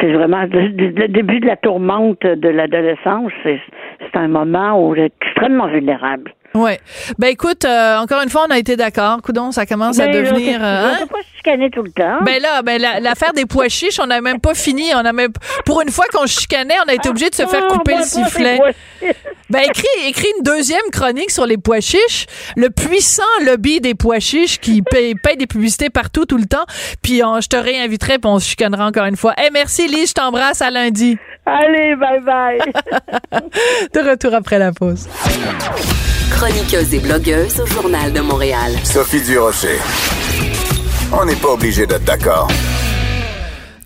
[0.00, 3.32] C'est vraiment le, début de la tourmente de l'adolescence.
[3.42, 3.60] C'est
[4.00, 6.32] c'est un moment où est extrêmement vulnérable.
[6.54, 6.80] Ouais.
[7.18, 9.20] Ben écoute, euh, encore une fois, on a été d'accord.
[9.22, 10.58] Coudon, ça commence à Ben, devenir.
[10.64, 11.06] euh, hein?
[11.08, 12.18] Pas chicaner tout le temps.
[12.24, 14.84] Ben là, ben la- l'affaire des pois chiches, on n'a même pas fini.
[14.94, 15.30] On a même
[15.66, 18.00] pour une fois qu'on chicanait, on a été obligé de se faire Ah, couper moi,
[18.00, 18.58] le sifflet.
[19.50, 22.26] Ben écris, écris une deuxième chronique sur les pois chiches,
[22.56, 26.64] le puissant lobby des pois chiches qui paye, paye des publicités partout tout le temps.
[27.02, 29.34] Puis on- je te réinviterai, puis on se chicanera encore une fois.
[29.38, 31.18] Eh merci Lise, je t'embrasse à lundi.
[31.46, 32.58] Allez, bye bye.
[33.94, 35.08] De retour après la pause.
[36.30, 38.72] Chroniqueuse et blogueuse au Journal de Montréal.
[38.84, 39.78] Sophie Durocher.
[41.12, 42.48] On n'est pas obligé d'être d'accord.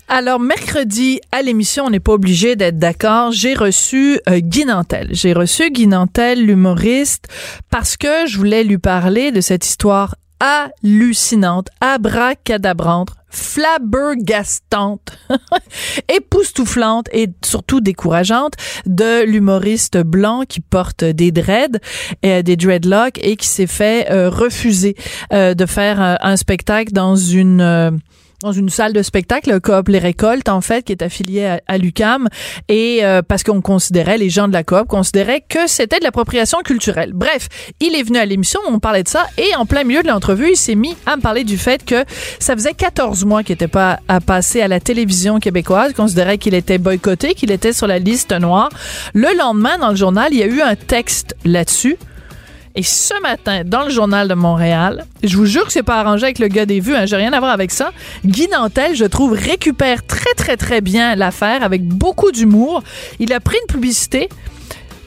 [0.09, 3.33] Alors, mercredi, à l'émission, on n'est pas obligé d'être d'accord.
[3.33, 5.09] J'ai reçu euh, Guy Nantel.
[5.13, 7.29] J'ai reçu Guy Nantel, l'humoriste,
[7.71, 15.17] parce que je voulais lui parler de cette histoire hallucinante, abracadabrante, flabbergastante,
[16.09, 21.79] époustouflante et surtout décourageante de l'humoriste blanc qui porte des dreads,
[22.27, 24.97] euh, des dreadlocks et qui s'est fait euh, refuser
[25.33, 28.01] euh, de faire un spectacle dans une
[28.43, 31.61] dans une salle de spectacle, le Coop Les Récoltes, en fait, qui est affilié à,
[31.67, 32.29] à l'UCAM,
[32.69, 36.59] et euh, parce qu'on considérait, les gens de la Coop considéraient que c'était de l'appropriation
[36.65, 37.13] culturelle.
[37.15, 37.49] Bref,
[37.81, 40.51] il est venu à l'émission, on parlait de ça, et en plein milieu de l'entrevue,
[40.51, 42.05] il s'est mis à me parler du fait que
[42.39, 46.55] ça faisait 14 mois qu'il n'était pas à passer à la télévision québécoise, considérait qu'il
[46.55, 48.71] était boycotté, qu'il était sur la liste noire.
[49.15, 51.97] Le lendemain, dans le journal, il y a eu un texte là-dessus.
[52.75, 56.25] Et ce matin, dans le journal de Montréal, je vous jure que c'est pas arrangé
[56.25, 57.93] avec le gars des vues, hein, j'ai rien à voir avec ça.
[58.25, 62.83] Guy Nantel, je trouve, récupère très très très bien l'affaire avec beaucoup d'humour.
[63.19, 64.31] Il a pris une publicité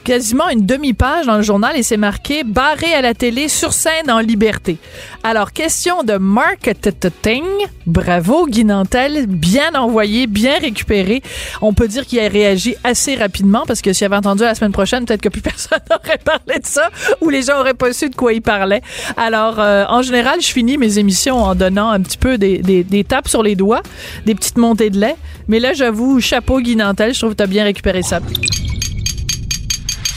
[0.06, 4.08] quasiment une demi-page dans le journal et c'est marqué barré à la télé sur scène
[4.08, 4.78] en liberté.
[5.24, 7.42] Alors, question de marketing.
[7.86, 9.26] Bravo, Guy Nantel.
[9.26, 11.22] Bien envoyé, bien récupéré.
[11.60, 14.70] On peut dire qu'il a réagi assez rapidement parce que s'il avait entendu la semaine
[14.70, 16.88] prochaine, peut-être que plus personne n'aurait parlé de ça
[17.20, 18.82] ou les gens auraient pas su de quoi il parlait.
[19.16, 22.84] Alors, euh, en général, je finis mes émissions en donnant un petit peu des, des,
[22.84, 23.82] des tapes sur les doigts,
[24.24, 25.16] des petites montées de lait.
[25.48, 28.20] Mais là, j'avoue, chapeau Guy Nantel, je trouve que tu as bien récupéré ça.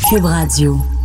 [0.10, 0.99] Cube Radio.